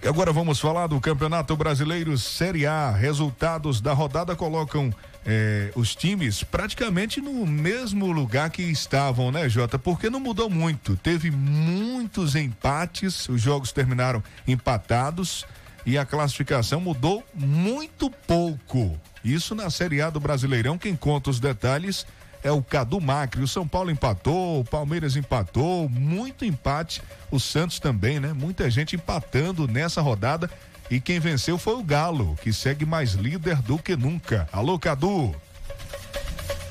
E 0.05 0.07
agora 0.07 0.31
vamos 0.31 0.59
falar 0.59 0.85
do 0.85 1.01
Campeonato 1.01 1.57
Brasileiro 1.57 2.15
Série 2.15 2.67
A. 2.67 2.91
Resultados 2.91 3.81
da 3.81 3.91
rodada 3.91 4.35
colocam 4.35 4.93
eh, 5.25 5.71
os 5.75 5.95
times 5.95 6.43
praticamente 6.43 7.19
no 7.19 7.43
mesmo 7.47 8.11
lugar 8.11 8.51
que 8.51 8.61
estavam, 8.61 9.31
né, 9.31 9.49
Jota? 9.49 9.79
Porque 9.79 10.07
não 10.07 10.19
mudou 10.19 10.47
muito. 10.47 10.95
Teve 10.95 11.31
muitos 11.31 12.35
empates, 12.35 13.27
os 13.27 13.41
jogos 13.41 13.71
terminaram 13.71 14.23
empatados 14.47 15.43
e 15.87 15.97
a 15.97 16.05
classificação 16.05 16.79
mudou 16.79 17.23
muito 17.33 18.07
pouco. 18.11 18.95
Isso 19.23 19.55
na 19.55 19.71
Série 19.71 20.03
A 20.03 20.11
do 20.11 20.19
Brasileirão. 20.19 20.77
Quem 20.77 20.95
conta 20.95 21.31
os 21.31 21.39
detalhes 21.39 22.05
é 22.45 22.51
o 22.51 22.61
Cadu 22.61 23.01
Macri. 23.01 23.41
O 23.41 23.47
São 23.47 23.67
Paulo 23.67 23.89
empatou, 23.89 24.59
o 24.59 24.63
Palmeiras 24.63 25.15
empatou, 25.15 25.89
muito 25.89 26.45
empate. 26.45 27.01
O 27.31 27.39
Santos 27.39 27.79
também, 27.79 28.19
né? 28.19 28.33
Muita 28.33 28.69
gente 28.69 28.95
empatando 28.95 29.67
nessa 29.67 29.99
rodada. 29.99 30.49
E 30.89 31.01
quem 31.01 31.19
venceu 31.19 31.57
foi 31.57 31.73
o 31.73 31.83
Galo, 31.83 32.37
que 32.43 32.53
segue 32.53 32.85
mais 32.85 33.13
líder 33.13 33.63
do 33.63 33.79
que 33.79 33.95
nunca. 33.95 34.47
Alô, 34.53 34.77
Cadu! 34.77 35.35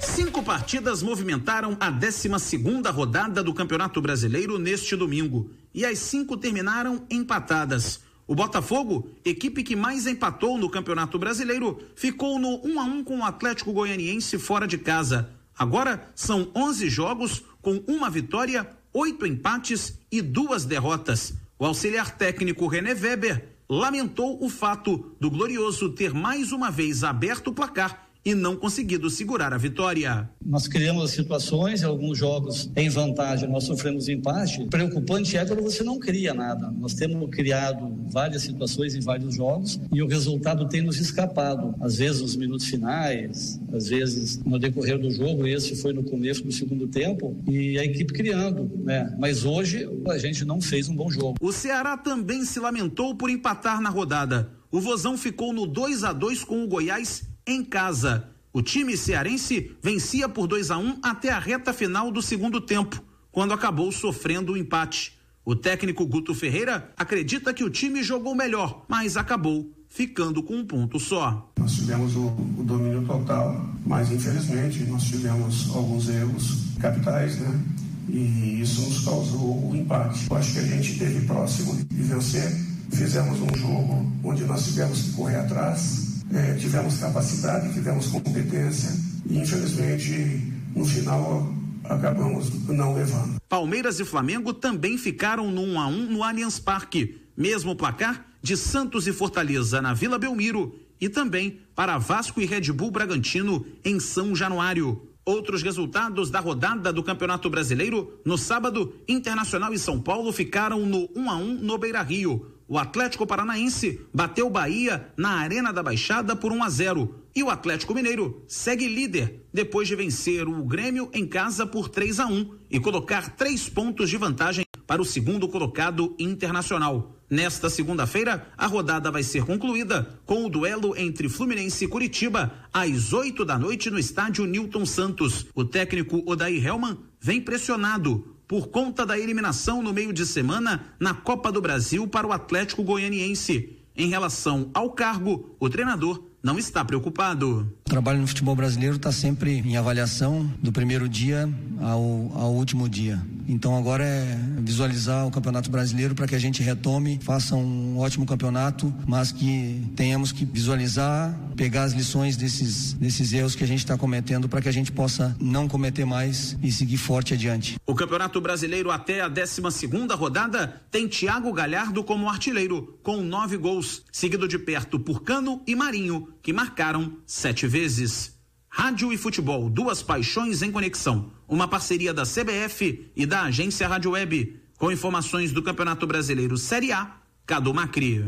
Cinco 0.00 0.44
partidas 0.44 1.02
movimentaram 1.02 1.76
a 1.80 1.90
12 1.90 2.38
segunda 2.38 2.92
rodada 2.92 3.42
do 3.42 3.52
Campeonato 3.52 4.00
Brasileiro 4.00 4.60
neste 4.60 4.94
domingo. 4.94 5.50
E 5.74 5.84
as 5.84 5.98
cinco 5.98 6.36
terminaram 6.36 7.04
empatadas. 7.10 8.00
O 8.28 8.34
Botafogo, 8.36 9.10
equipe 9.24 9.64
que 9.64 9.74
mais 9.74 10.06
empatou 10.06 10.56
no 10.56 10.70
Campeonato 10.70 11.18
Brasileiro, 11.18 11.82
ficou 11.96 12.38
no 12.38 12.64
1 12.64 12.80
a 12.80 12.84
1 12.84 13.04
com 13.04 13.18
o 13.18 13.24
Atlético 13.24 13.72
Goianiense 13.72 14.38
fora 14.38 14.68
de 14.68 14.78
casa. 14.78 15.33
Agora 15.58 16.10
são 16.14 16.50
11 16.54 16.88
jogos 16.88 17.44
com 17.62 17.82
uma 17.86 18.10
vitória, 18.10 18.68
oito 18.92 19.26
empates 19.26 19.98
e 20.10 20.20
duas 20.20 20.64
derrotas. 20.64 21.34
O 21.58 21.64
auxiliar 21.64 22.16
técnico 22.16 22.66
René 22.66 22.94
Weber 22.94 23.48
lamentou 23.68 24.42
o 24.44 24.48
fato 24.48 25.14
do 25.20 25.30
Glorioso 25.30 25.90
ter 25.90 26.12
mais 26.12 26.52
uma 26.52 26.70
vez 26.70 27.04
aberto 27.04 27.48
o 27.48 27.54
placar 27.54 28.08
e 28.24 28.34
não 28.34 28.56
conseguido 28.56 29.10
segurar 29.10 29.52
a 29.52 29.58
vitória. 29.58 30.28
Nós 30.44 30.66
criamos 30.66 31.10
situações, 31.10 31.82
em 31.82 31.86
alguns 31.86 32.16
jogos 32.16 32.70
em 32.74 32.88
vantagem, 32.88 33.48
nós 33.48 33.64
sofremos 33.64 34.08
empate. 34.08 34.64
Preocupante 34.66 35.36
é 35.36 35.44
quando 35.44 35.62
você 35.62 35.82
não 35.82 35.98
cria 35.98 36.32
nada. 36.32 36.70
Nós 36.70 36.94
temos 36.94 37.28
criado 37.30 37.94
várias 38.10 38.42
situações 38.42 38.94
em 38.94 39.00
vários 39.00 39.34
jogos 39.34 39.78
e 39.92 40.02
o 40.02 40.06
resultado 40.06 40.68
tem 40.68 40.80
nos 40.80 40.98
escapado. 40.98 41.74
Às 41.80 41.96
vezes 41.96 42.22
nos 42.22 42.36
minutos 42.36 42.66
finais, 42.66 43.60
às 43.72 43.88
vezes 43.88 44.42
no 44.42 44.58
decorrer 44.58 44.98
do 44.98 45.10
jogo, 45.10 45.46
esse 45.46 45.76
foi 45.76 45.92
no 45.92 46.02
começo 46.02 46.42
do 46.42 46.52
segundo 46.52 46.86
tempo, 46.86 47.36
e 47.46 47.78
a 47.78 47.84
equipe 47.84 48.12
criando, 48.12 48.70
né? 48.82 49.14
Mas 49.18 49.44
hoje 49.44 49.88
a 50.08 50.18
gente 50.18 50.44
não 50.44 50.60
fez 50.60 50.88
um 50.88 50.96
bom 50.96 51.10
jogo. 51.10 51.34
O 51.40 51.52
Ceará 51.52 51.96
também 51.96 52.44
se 52.44 52.58
lamentou 52.58 53.14
por 53.14 53.28
empatar 53.28 53.80
na 53.80 53.90
rodada. 53.90 54.50
O 54.70 54.80
Vozão 54.80 55.16
ficou 55.16 55.52
no 55.52 55.66
2 55.66 56.04
a 56.04 56.12
2 56.12 56.44
com 56.44 56.64
o 56.64 56.66
Goiás 56.66 57.33
em 57.46 57.64
casa. 57.64 58.28
O 58.52 58.62
time 58.62 58.96
cearense 58.96 59.76
vencia 59.82 60.28
por 60.28 60.46
2 60.46 60.70
a 60.70 60.78
1 60.78 60.80
um 60.86 60.98
até 61.02 61.30
a 61.30 61.38
reta 61.38 61.72
final 61.72 62.10
do 62.10 62.22
segundo 62.22 62.60
tempo, 62.60 63.02
quando 63.32 63.52
acabou 63.52 63.90
sofrendo 63.90 64.52
o 64.52 64.54
um 64.54 64.58
empate. 64.58 65.18
O 65.44 65.54
técnico 65.54 66.06
Guto 66.06 66.34
Ferreira 66.34 66.92
acredita 66.96 67.52
que 67.52 67.64
o 67.64 67.68
time 67.68 68.02
jogou 68.02 68.34
melhor, 68.34 68.84
mas 68.88 69.16
acabou 69.16 69.70
ficando 69.88 70.42
com 70.42 70.56
um 70.56 70.66
ponto 70.66 70.98
só. 70.98 71.52
Nós 71.58 71.74
tivemos 71.74 72.16
o, 72.16 72.26
o 72.58 72.64
domínio 72.64 73.04
total, 73.04 73.64
mas 73.86 74.10
infelizmente 74.10 74.84
nós 74.84 75.04
tivemos 75.04 75.68
alguns 75.74 76.08
erros 76.08 76.64
capitais, 76.80 77.38
né? 77.38 77.60
E 78.08 78.60
isso 78.60 78.82
nos 78.82 79.04
causou 79.04 79.70
o 79.70 79.76
empate. 79.76 80.26
Eu 80.30 80.36
acho 80.36 80.52
que 80.52 80.58
a 80.60 80.62
gente 80.62 80.92
esteve 80.92 81.26
próximo 81.26 81.74
de 81.84 82.02
vencer. 82.02 82.50
Fizemos 82.90 83.40
um 83.40 83.56
jogo 83.56 84.12
onde 84.22 84.44
nós 84.44 84.64
tivemos 84.64 85.02
que 85.02 85.12
correr 85.12 85.36
atrás, 85.36 86.13
é, 86.32 86.54
tivemos 86.54 86.98
capacidade, 86.98 87.72
tivemos 87.72 88.06
competência 88.08 88.90
e 89.26 89.38
infelizmente 89.38 90.52
no 90.74 90.84
final 90.84 91.52
acabamos 91.84 92.50
não 92.68 92.94
levando. 92.94 93.36
Palmeiras 93.48 94.00
e 94.00 94.04
Flamengo 94.04 94.52
também 94.52 94.96
ficaram 94.96 95.50
no 95.50 95.62
1 95.62 95.80
a 95.80 95.86
1 95.86 96.10
no 96.10 96.22
Allianz 96.22 96.58
Parque, 96.58 97.20
mesmo 97.36 97.76
placar 97.76 98.26
de 98.42 98.56
Santos 98.56 99.06
e 99.06 99.12
Fortaleza 99.12 99.80
na 99.80 99.94
Vila 99.94 100.18
Belmiro 100.18 100.74
e 101.00 101.08
também 101.08 101.60
para 101.74 101.98
Vasco 101.98 102.40
e 102.40 102.46
Red 102.46 102.72
Bull 102.72 102.90
Bragantino 102.90 103.66
em 103.84 103.98
São 104.00 104.34
Januário. 104.34 105.08
Outros 105.24 105.62
resultados 105.62 106.30
da 106.30 106.38
rodada 106.38 106.92
do 106.92 107.02
Campeonato 107.02 107.48
Brasileiro, 107.48 108.20
no 108.24 108.36
sábado, 108.36 108.94
Internacional 109.08 109.72
e 109.72 109.78
São 109.78 109.98
Paulo 109.98 110.30
ficaram 110.32 110.84
no 110.84 111.08
1 111.16 111.30
a 111.30 111.36
1 111.36 111.54
no 111.62 111.78
Beira-Rio. 111.78 112.53
O 112.66 112.78
Atlético 112.78 113.26
Paranaense 113.26 114.00
bateu 114.12 114.48
Bahia 114.48 115.12
na 115.16 115.32
Arena 115.32 115.70
da 115.70 115.82
Baixada 115.82 116.34
por 116.34 116.50
1 116.50 116.62
a 116.62 116.70
0 116.70 117.14
e 117.36 117.42
o 117.42 117.50
Atlético 117.50 117.94
Mineiro 117.94 118.42
segue 118.48 118.88
líder 118.88 119.46
depois 119.52 119.86
de 119.86 119.94
vencer 119.94 120.48
o 120.48 120.64
Grêmio 120.64 121.10
em 121.12 121.26
casa 121.26 121.66
por 121.66 121.90
3 121.90 122.20
a 122.20 122.26
1 122.26 122.54
e 122.70 122.80
colocar 122.80 123.36
três 123.36 123.68
pontos 123.68 124.08
de 124.08 124.16
vantagem 124.16 124.64
para 124.86 125.02
o 125.02 125.04
segundo 125.04 125.46
colocado 125.48 126.14
internacional. 126.18 127.14
Nesta 127.28 127.68
segunda-feira, 127.68 128.48
a 128.56 128.66
rodada 128.66 129.10
vai 129.10 129.22
ser 129.22 129.44
concluída 129.44 130.20
com 130.24 130.44
o 130.44 130.48
duelo 130.48 130.96
entre 130.96 131.28
Fluminense 131.28 131.84
e 131.84 131.88
Curitiba, 131.88 132.52
às 132.72 133.12
8 133.12 133.44
da 133.44 133.58
noite 133.58 133.90
no 133.90 133.98
estádio 133.98 134.46
Newton 134.46 134.86
Santos. 134.86 135.46
O 135.54 135.64
técnico 135.64 136.22
Odair 136.26 136.64
Helman 136.64 136.98
vem 137.20 137.40
pressionado 137.40 138.33
por 138.54 138.68
conta 138.68 139.04
da 139.04 139.18
eliminação 139.18 139.82
no 139.82 139.92
meio 139.92 140.12
de 140.12 140.24
semana 140.24 140.94
na 141.00 141.12
Copa 141.12 141.50
do 141.50 141.60
Brasil 141.60 142.06
para 142.06 142.24
o 142.24 142.32
Atlético 142.32 142.84
Goianiense. 142.84 143.80
Em 143.96 144.06
relação 144.06 144.70
ao 144.72 144.92
cargo, 144.92 145.56
o 145.58 145.68
treinador 145.68 146.22
não 146.44 146.58
está 146.58 146.84
preocupado. 146.84 147.66
O 147.86 147.88
trabalho 147.88 148.20
no 148.20 148.26
futebol 148.26 148.54
brasileiro 148.54 148.96
está 148.96 149.10
sempre 149.10 149.62
em 149.64 149.78
avaliação 149.78 150.52
do 150.62 150.70
primeiro 150.70 151.08
dia 151.08 151.48
ao, 151.80 152.30
ao 152.34 152.52
último 152.52 152.86
dia. 152.86 153.20
Então 153.48 153.76
agora 153.76 154.04
é 154.04 154.38
visualizar 154.58 155.26
o 155.26 155.30
Campeonato 155.30 155.70
Brasileiro 155.70 156.14
para 156.14 156.26
que 156.26 156.34
a 156.34 156.38
gente 156.38 156.62
retome, 156.62 157.18
faça 157.22 157.54
um 157.54 157.98
ótimo 157.98 158.26
campeonato, 158.26 158.92
mas 159.06 159.32
que 159.32 159.82
tenhamos 159.96 160.32
que 160.32 160.44
visualizar, 160.44 161.34
pegar 161.56 161.84
as 161.84 161.92
lições 161.92 162.36
desses, 162.36 162.94
desses 162.94 163.32
erros 163.32 163.54
que 163.54 163.64
a 163.64 163.66
gente 163.66 163.80
está 163.80 163.96
cometendo 163.96 164.48
para 164.48 164.60
que 164.60 164.68
a 164.68 164.72
gente 164.72 164.92
possa 164.92 165.36
não 165.40 165.68
cometer 165.68 166.04
mais 166.04 166.56
e 166.62 166.70
seguir 166.72 166.96
forte 166.96 167.34
adiante. 167.34 167.76
O 167.86 167.94
Campeonato 167.94 168.40
Brasileiro 168.40 168.90
até 168.90 169.20
a 169.20 169.28
12 169.28 169.62
segunda 169.70 170.14
rodada 170.14 170.82
tem 170.90 171.08
Thiago 171.08 171.52
Galhardo 171.52 172.02
como 172.02 172.28
artilheiro, 172.28 172.98
com 173.02 173.22
nove 173.22 173.56
gols, 173.56 174.02
seguido 174.10 174.48
de 174.48 174.58
perto 174.58 174.98
por 174.98 175.22
Cano 175.22 175.62
e 175.66 175.74
Marinho, 175.74 176.33
que 176.44 176.52
marcaram 176.52 177.16
sete 177.26 177.66
vezes. 177.66 178.38
Rádio 178.68 179.12
e 179.12 179.16
futebol, 179.16 179.70
duas 179.70 180.02
paixões 180.02 180.60
em 180.60 180.70
conexão. 180.70 181.32
Uma 181.48 181.66
parceria 181.66 182.12
da 182.12 182.24
CBF 182.24 183.10
e 183.16 183.24
da 183.24 183.44
agência 183.44 183.88
Rádio 183.88 184.10
Web. 184.10 184.60
Com 184.76 184.92
informações 184.92 185.52
do 185.52 185.62
Campeonato 185.62 186.06
Brasileiro 186.06 186.58
Série 186.58 186.92
A, 186.92 187.16
Cadu 187.46 187.72
Macri. 187.72 188.22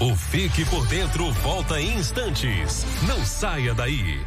O 0.00 0.16
Fique 0.16 0.64
por 0.64 0.84
Dentro 0.88 1.30
volta 1.34 1.80
em 1.80 2.00
instantes. 2.00 2.84
Não 3.06 3.24
saia 3.24 3.74
daí. 3.74 4.26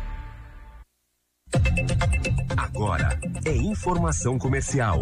Agora 2.55 3.19
é 3.43 3.53
informação 3.53 4.39
comercial. 4.39 5.01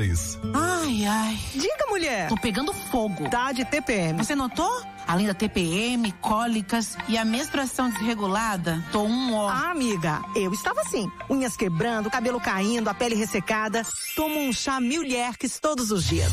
Ai, 0.53 1.05
ai. 1.05 1.39
Diga, 1.53 1.85
mulher. 1.89 2.27
Tô 2.27 2.35
pegando 2.35 2.73
fogo. 2.73 3.29
Tá 3.29 3.51
de 3.51 3.63
TPM. 3.65 4.17
Você 4.17 4.35
notou? 4.35 4.81
Além 5.07 5.27
da 5.27 5.33
TPM, 5.33 6.11
cólicas 6.13 6.97
e 7.07 7.17
a 7.17 7.25
menstruação 7.25 7.89
desregulada, 7.89 8.83
tô 8.91 9.03
um 9.03 9.33
ó. 9.33 9.49
Ah, 9.49 9.71
amiga, 9.71 10.21
eu 10.35 10.53
estava 10.53 10.81
assim. 10.81 11.11
Unhas 11.29 11.55
quebrando, 11.55 12.09
cabelo 12.09 12.39
caindo, 12.39 12.87
a 12.89 12.93
pele 12.93 13.15
ressecada. 13.15 13.83
Tomo 14.15 14.39
um 14.39 14.53
chá 14.53 14.79
Milherques 14.79 15.59
todos 15.59 15.91
os 15.91 16.05
dias. 16.05 16.31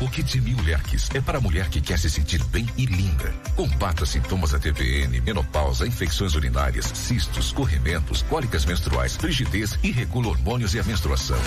O 0.00 0.08
Kit 0.08 0.40
Mil 0.40 0.56
Lerques 0.62 1.10
é 1.12 1.20
para 1.20 1.36
a 1.36 1.40
mulher 1.42 1.68
que 1.68 1.78
quer 1.78 1.98
se 1.98 2.08
sentir 2.08 2.42
bem 2.44 2.66
e 2.78 2.86
linda. 2.86 3.34
Combata 3.54 4.06
sintomas 4.06 4.52
da 4.52 4.58
TPN, 4.58 5.20
menopausa, 5.20 5.86
infecções 5.86 6.34
urinárias, 6.34 6.86
cistos, 6.86 7.52
corrimentos, 7.52 8.22
cólicas 8.22 8.64
menstruais, 8.64 9.16
frigidez 9.16 9.78
e 9.82 9.90
regula 9.90 10.28
hormônios 10.28 10.74
e 10.74 10.80
a 10.80 10.82
menstruação. 10.84 11.38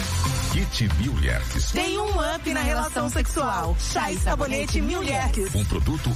Kit 0.51 0.87
Mil 0.99 1.15
Lerques. 1.15 1.71
Tem 1.71 1.97
um 1.97 2.35
up 2.35 2.53
na 2.53 2.61
relação 2.61 3.09
sexual. 3.09 3.75
Chá 3.79 4.11
e 4.11 4.17
sabonete 4.19 4.79
Milherques. 4.79 5.55
Um 5.55 5.65
produto 5.65 6.15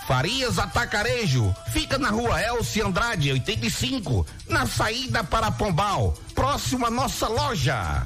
Farias 0.11 0.59
Atacarejo, 0.59 1.55
fica 1.71 1.97
na 1.97 2.09
rua 2.09 2.37
Elci 2.41 2.81
Andrade, 2.81 3.31
85, 3.31 4.27
na 4.49 4.65
saída 4.65 5.23
para 5.23 5.49
Pombal, 5.49 6.13
próximo 6.35 6.85
à 6.85 6.91
nossa 6.91 7.29
loja. 7.29 8.05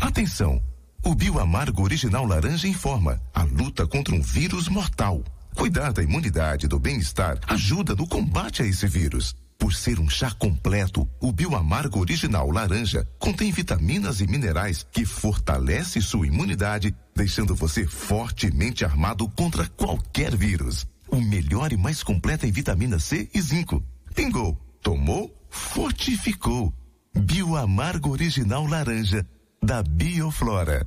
Atenção! 0.00 0.60
O 1.04 1.14
Bioamargo 1.14 1.84
Original 1.84 2.26
Laranja 2.26 2.66
informa 2.66 3.22
a 3.32 3.44
luta 3.44 3.86
contra 3.86 4.12
um 4.12 4.20
vírus 4.20 4.66
mortal. 4.66 5.22
Cuidar 5.54 5.92
da 5.92 6.02
imunidade 6.02 6.66
e 6.66 6.68
do 6.68 6.80
bem-estar 6.80 7.38
ajuda 7.46 7.94
no 7.94 8.04
combate 8.04 8.62
a 8.62 8.66
esse 8.66 8.88
vírus. 8.88 9.36
Por 9.58 9.74
ser 9.74 9.98
um 9.98 10.08
chá 10.08 10.30
completo, 10.30 11.06
o 11.20 11.32
Bioamargo 11.32 11.98
Original 11.98 12.48
Laranja 12.48 13.04
contém 13.18 13.50
vitaminas 13.50 14.20
e 14.20 14.26
minerais 14.26 14.86
que 14.92 15.04
fortalece 15.04 16.00
sua 16.00 16.28
imunidade, 16.28 16.94
deixando 17.14 17.56
você 17.56 17.84
fortemente 17.84 18.84
armado 18.84 19.28
contra 19.28 19.66
qualquer 19.66 20.36
vírus. 20.36 20.86
O 21.08 21.20
melhor 21.20 21.72
e 21.72 21.76
mais 21.76 22.04
completo 22.04 22.46
em 22.46 22.52
vitamina 22.52 23.00
C 23.00 23.28
e 23.34 23.40
zinco. 23.40 23.82
Pingou, 24.14 24.56
tomou, 24.80 25.34
fortificou. 25.50 26.72
Bioamargo 27.12 28.10
Original 28.10 28.64
Laranja, 28.64 29.26
da 29.60 29.82
Bioflora. 29.82 30.86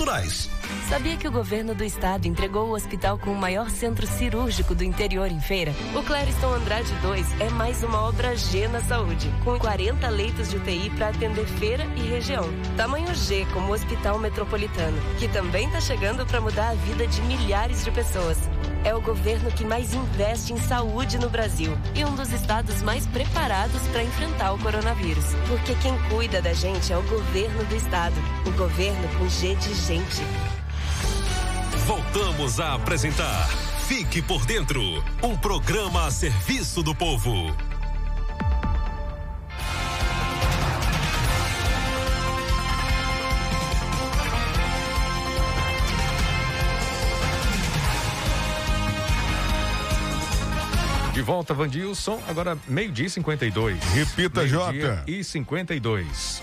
naturais. 0.01 0.49
Sabia 0.89 1.15
que 1.15 1.27
o 1.27 1.31
governo 1.31 1.75
do 1.75 1.83
estado 1.83 2.27
entregou 2.27 2.69
o 2.69 2.73
hospital 2.73 3.17
com 3.17 3.31
o 3.31 3.35
maior 3.35 3.69
centro 3.69 4.05
cirúrgico 4.07 4.73
do 4.73 4.83
interior 4.83 5.31
em 5.31 5.39
feira? 5.39 5.73
O 5.95 6.03
Clériston 6.03 6.53
Andrade 6.53 6.93
2 7.01 7.41
é 7.41 7.49
mais 7.49 7.83
uma 7.83 8.01
obra 8.01 8.35
G 8.35 8.67
na 8.67 8.81
saúde, 8.81 9.31
com 9.43 9.57
40 9.57 10.09
leitos 10.09 10.49
de 10.49 10.57
UTI 10.57 10.89
para 10.91 11.09
atender 11.09 11.45
feira 11.45 11.85
e 11.95 12.01
região. 12.01 12.45
Tamanho 12.75 13.13
G 13.13 13.45
como 13.53 13.69
o 13.69 13.73
Hospital 13.73 14.17
Metropolitano, 14.17 14.97
que 15.19 15.27
também 15.27 15.67
está 15.67 15.79
chegando 15.79 16.25
para 16.25 16.41
mudar 16.41 16.69
a 16.69 16.75
vida 16.75 17.05
de 17.05 17.21
milhares 17.21 17.83
de 17.85 17.91
pessoas. 17.91 18.37
É 18.83 18.95
o 18.95 19.01
governo 19.01 19.51
que 19.51 19.63
mais 19.63 19.93
investe 19.93 20.53
em 20.53 20.57
saúde 20.57 21.17
no 21.19 21.29
Brasil 21.29 21.77
e 21.95 22.03
um 22.03 22.15
dos 22.15 22.31
estados 22.31 22.81
mais 22.81 23.05
preparados 23.07 23.81
para 23.91 24.03
enfrentar 24.03 24.53
o 24.53 24.59
coronavírus. 24.59 25.25
Porque 25.47 25.75
quem 25.75 25.97
cuida 26.09 26.41
da 26.41 26.53
gente 26.53 26.91
é 26.91 26.97
o 26.97 27.03
governo 27.03 27.63
do 27.65 27.75
estado. 27.75 28.15
O 28.45 28.51
governo 28.51 29.07
com 29.17 29.29
G 29.29 29.55
de 29.55 29.73
gente. 29.73 30.21
Voltamos 31.85 32.59
a 32.59 32.73
apresentar 32.75 33.49
Fique 33.87 34.21
por 34.21 34.45
Dentro 34.45 34.81
um 35.21 35.35
programa 35.35 36.07
a 36.07 36.11
serviço 36.11 36.81
do 36.81 36.95
povo. 36.95 37.70
De 51.21 51.25
volta, 51.25 51.53
Vandilson. 51.53 52.19
Agora, 52.27 52.57
meio-dia 52.67 53.05
e 53.05 53.09
52. 53.11 53.77
Repita, 53.93 54.41
meio 54.41 54.49
Jota. 54.49 55.03
E 55.05 55.23
52. 55.23 56.41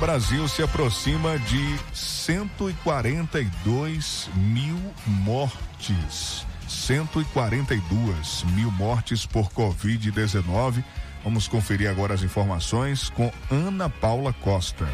Brasil 0.00 0.48
se 0.48 0.60
aproxima 0.60 1.38
de 1.38 1.78
142 1.94 4.28
mil 4.34 4.76
mortes. 5.06 6.44
142 6.66 8.44
mil 8.56 8.72
mortes 8.72 9.24
por 9.24 9.48
Covid-19. 9.50 10.82
Vamos 11.22 11.46
conferir 11.46 11.88
agora 11.88 12.12
as 12.12 12.24
informações 12.24 13.08
com 13.10 13.32
Ana 13.52 13.88
Paula 13.88 14.32
Costa. 14.32 14.88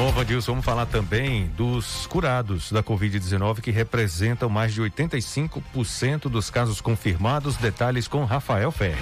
Bom, 0.00 0.10
Vandilson, 0.12 0.52
vamos 0.52 0.64
falar 0.64 0.86
também 0.86 1.48
dos 1.58 2.06
curados 2.06 2.72
da 2.72 2.82
Covid-19, 2.82 3.60
que 3.60 3.70
representam 3.70 4.48
mais 4.48 4.72
de 4.72 4.80
85% 4.80 6.22
dos 6.22 6.48
casos 6.48 6.80
confirmados. 6.80 7.58
Detalhes 7.58 8.08
com 8.08 8.24
Rafael 8.24 8.72
Ferri. 8.72 8.96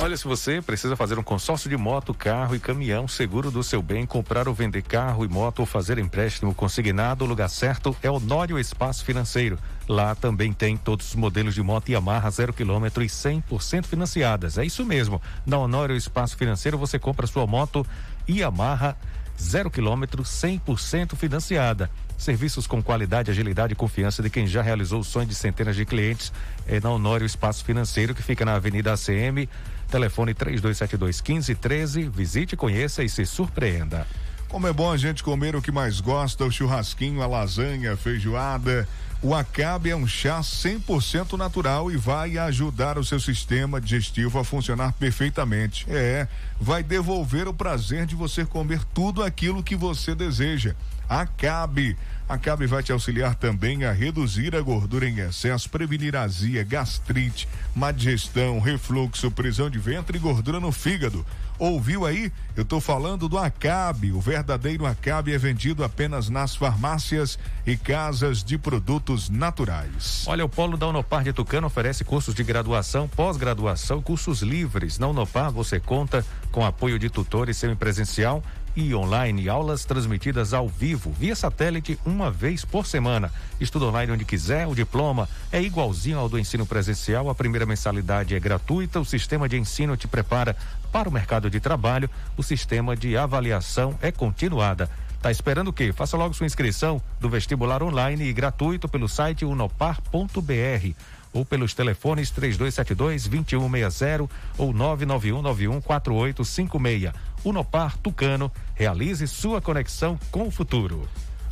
Olha, 0.00 0.16
se 0.16 0.28
você 0.28 0.62
precisa 0.62 0.94
fazer 0.94 1.18
um 1.18 1.24
consórcio 1.24 1.68
de 1.68 1.76
moto, 1.76 2.14
carro 2.14 2.54
e 2.54 2.60
caminhão, 2.60 3.08
seguro 3.08 3.50
do 3.50 3.64
seu 3.64 3.82
bem, 3.82 4.06
comprar 4.06 4.46
ou 4.46 4.54
vender 4.54 4.82
carro 4.82 5.24
e 5.24 5.28
moto 5.28 5.58
ou 5.58 5.66
fazer 5.66 5.98
empréstimo 5.98 6.54
consignado, 6.54 7.24
o 7.24 7.26
lugar 7.28 7.50
certo 7.50 7.96
é 8.00 8.08
o 8.08 8.20
Nório 8.20 8.60
Espaço 8.60 9.04
Financeiro. 9.04 9.58
Lá 9.88 10.14
também 10.14 10.52
tem 10.52 10.76
todos 10.76 11.08
os 11.08 11.14
modelos 11.16 11.52
de 11.52 11.62
moto 11.62 11.88
Yamaha 11.88 12.30
zero 12.30 12.52
quilômetro 12.52 13.02
e 13.02 13.08
100% 13.08 13.86
financiadas. 13.86 14.56
É 14.56 14.64
isso 14.64 14.84
mesmo. 14.84 15.20
Na 15.44 15.58
Honório 15.58 15.96
Espaço 15.96 16.36
Financeiro 16.36 16.78
você 16.78 16.96
compra 16.96 17.26
sua 17.26 17.44
moto 17.44 17.84
Yamaha 18.28 18.96
zero 19.40 19.70
quilômetro 19.70 20.22
100% 20.22 21.14
financiada. 21.16 21.90
Serviços 22.16 22.66
com 22.66 22.82
qualidade, 22.82 23.30
agilidade 23.30 23.72
e 23.72 23.76
confiança 23.76 24.22
de 24.22 24.28
quem 24.28 24.46
já 24.46 24.60
realizou 24.60 25.00
o 25.00 25.04
sonho 25.04 25.26
de 25.26 25.34
centenas 25.34 25.76
de 25.76 25.86
clientes 25.86 26.32
é 26.66 26.80
na 26.80 26.90
Honório 26.90 27.24
Espaço 27.24 27.64
Financeiro, 27.64 28.14
que 28.14 28.22
fica 28.22 28.44
na 28.44 28.56
Avenida 28.56 28.92
ACM, 28.92 29.48
telefone 29.88 30.34
3272 30.34 31.22
1513. 31.22 32.08
Visite, 32.08 32.56
conheça 32.56 33.04
e 33.04 33.08
se 33.08 33.24
surpreenda. 33.24 34.06
Como 34.48 34.66
é 34.66 34.72
bom 34.72 34.90
a 34.90 34.96
gente 34.96 35.22
comer 35.22 35.54
o 35.54 35.62
que 35.62 35.70
mais 35.70 36.00
gosta, 36.00 36.44
o 36.44 36.50
churrasquinho, 36.50 37.22
a 37.22 37.26
lasanha, 37.26 37.92
a 37.92 37.96
feijoada. 37.96 38.88
O 39.20 39.34
Acabe 39.34 39.90
é 39.90 39.96
um 39.96 40.06
chá 40.06 40.40
100% 40.40 41.36
natural 41.36 41.90
e 41.90 41.96
vai 41.96 42.38
ajudar 42.38 42.96
o 42.96 43.04
seu 43.04 43.18
sistema 43.18 43.80
digestivo 43.80 44.38
a 44.38 44.44
funcionar 44.44 44.92
perfeitamente. 44.92 45.84
É, 45.88 46.28
vai 46.60 46.84
devolver 46.84 47.48
o 47.48 47.54
prazer 47.54 48.06
de 48.06 48.14
você 48.14 48.44
comer 48.44 48.80
tudo 48.94 49.24
aquilo 49.24 49.62
que 49.62 49.74
você 49.74 50.14
deseja. 50.14 50.76
Acabe. 51.08 51.96
Acabe 52.28 52.66
vai 52.66 52.82
te 52.82 52.92
auxiliar 52.92 53.34
também 53.34 53.84
a 53.84 53.90
reduzir 53.90 54.54
a 54.54 54.60
gordura 54.60 55.08
em 55.08 55.18
excesso, 55.18 55.68
prevenir 55.68 56.14
azia, 56.14 56.62
gastrite, 56.62 57.48
má 57.74 57.90
digestão, 57.90 58.60
refluxo, 58.60 59.30
prisão 59.32 59.68
de 59.68 59.78
ventre 59.78 60.18
e 60.18 60.20
gordura 60.20 60.60
no 60.60 60.70
fígado. 60.70 61.26
Ouviu 61.58 62.06
aí? 62.06 62.32
Eu 62.54 62.62
estou 62.62 62.80
falando 62.80 63.28
do 63.28 63.36
Acabe. 63.36 64.12
O 64.12 64.20
verdadeiro 64.20 64.86
Acabe 64.86 65.32
é 65.32 65.38
vendido 65.38 65.82
apenas 65.82 66.28
nas 66.28 66.54
farmácias 66.54 67.36
e 67.66 67.76
casas 67.76 68.44
de 68.44 68.56
produtos 68.56 69.28
naturais. 69.28 70.24
Olha, 70.28 70.44
o 70.44 70.48
Polo 70.48 70.76
da 70.76 70.86
Unopar 70.86 71.24
de 71.24 71.32
Tucano 71.32 71.66
oferece 71.66 72.04
cursos 72.04 72.32
de 72.32 72.44
graduação, 72.44 73.08
pós-graduação, 73.08 74.00
cursos 74.00 74.40
livres. 74.40 75.00
Na 75.00 75.08
Unopar 75.08 75.50
você 75.50 75.80
conta 75.80 76.24
com 76.52 76.64
apoio 76.64 76.98
de 76.98 77.10
tutores 77.10 77.56
semipresencial 77.56 78.42
e 78.76 78.94
online, 78.94 79.48
aulas 79.48 79.84
transmitidas 79.84 80.54
ao 80.54 80.68
vivo, 80.68 81.10
via 81.10 81.34
satélite, 81.34 81.98
uma 82.06 82.30
vez 82.30 82.64
por 82.64 82.86
semana. 82.86 83.32
Estudo 83.60 83.88
online 83.88 84.12
onde 84.12 84.24
quiser, 84.24 84.68
o 84.68 84.74
diploma 84.74 85.28
é 85.50 85.60
igualzinho 85.60 86.16
ao 86.16 86.28
do 86.28 86.38
ensino 86.38 86.64
presencial, 86.64 87.28
a 87.28 87.34
primeira 87.34 87.66
mensalidade 87.66 88.36
é 88.36 88.40
gratuita, 88.40 89.00
o 89.00 89.04
sistema 89.04 89.48
de 89.48 89.58
ensino 89.58 89.96
te 89.96 90.06
prepara 90.06 90.56
para 90.92 91.08
o 91.08 91.12
mercado 91.12 91.50
de 91.50 91.60
trabalho, 91.60 92.10
o 92.36 92.42
sistema 92.42 92.96
de 92.96 93.16
avaliação 93.16 93.98
é 94.02 94.10
continuada. 94.10 94.90
Tá 95.20 95.30
esperando 95.30 95.68
o 95.68 95.72
quê? 95.72 95.92
Faça 95.92 96.16
logo 96.16 96.34
sua 96.34 96.46
inscrição 96.46 97.02
do 97.20 97.28
vestibular 97.28 97.82
online 97.82 98.24
e 98.24 98.32
gratuito 98.32 98.88
pelo 98.88 99.08
site 99.08 99.44
unopar.br 99.44 100.92
ou 101.32 101.44
pelos 101.44 101.74
telefones 101.74 102.30
3272 102.30 103.26
2160 103.28 104.28
ou 104.56 104.72
99191 104.72 105.80
4856. 105.80 107.12
Unopar 107.44 107.96
Tucano, 107.98 108.50
realize 108.74 109.26
sua 109.26 109.60
conexão 109.60 110.18
com 110.30 110.48
o 110.48 110.50
futuro. 110.50 111.08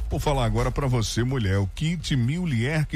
Vou 0.09 0.21
falar 0.21 0.45
agora 0.45 0.71
para 0.71 0.87
você, 0.87 1.25
mulher. 1.25 1.59
O 1.59 1.67
kit 1.67 2.15
Mil 2.17 2.47
é 2.47 2.87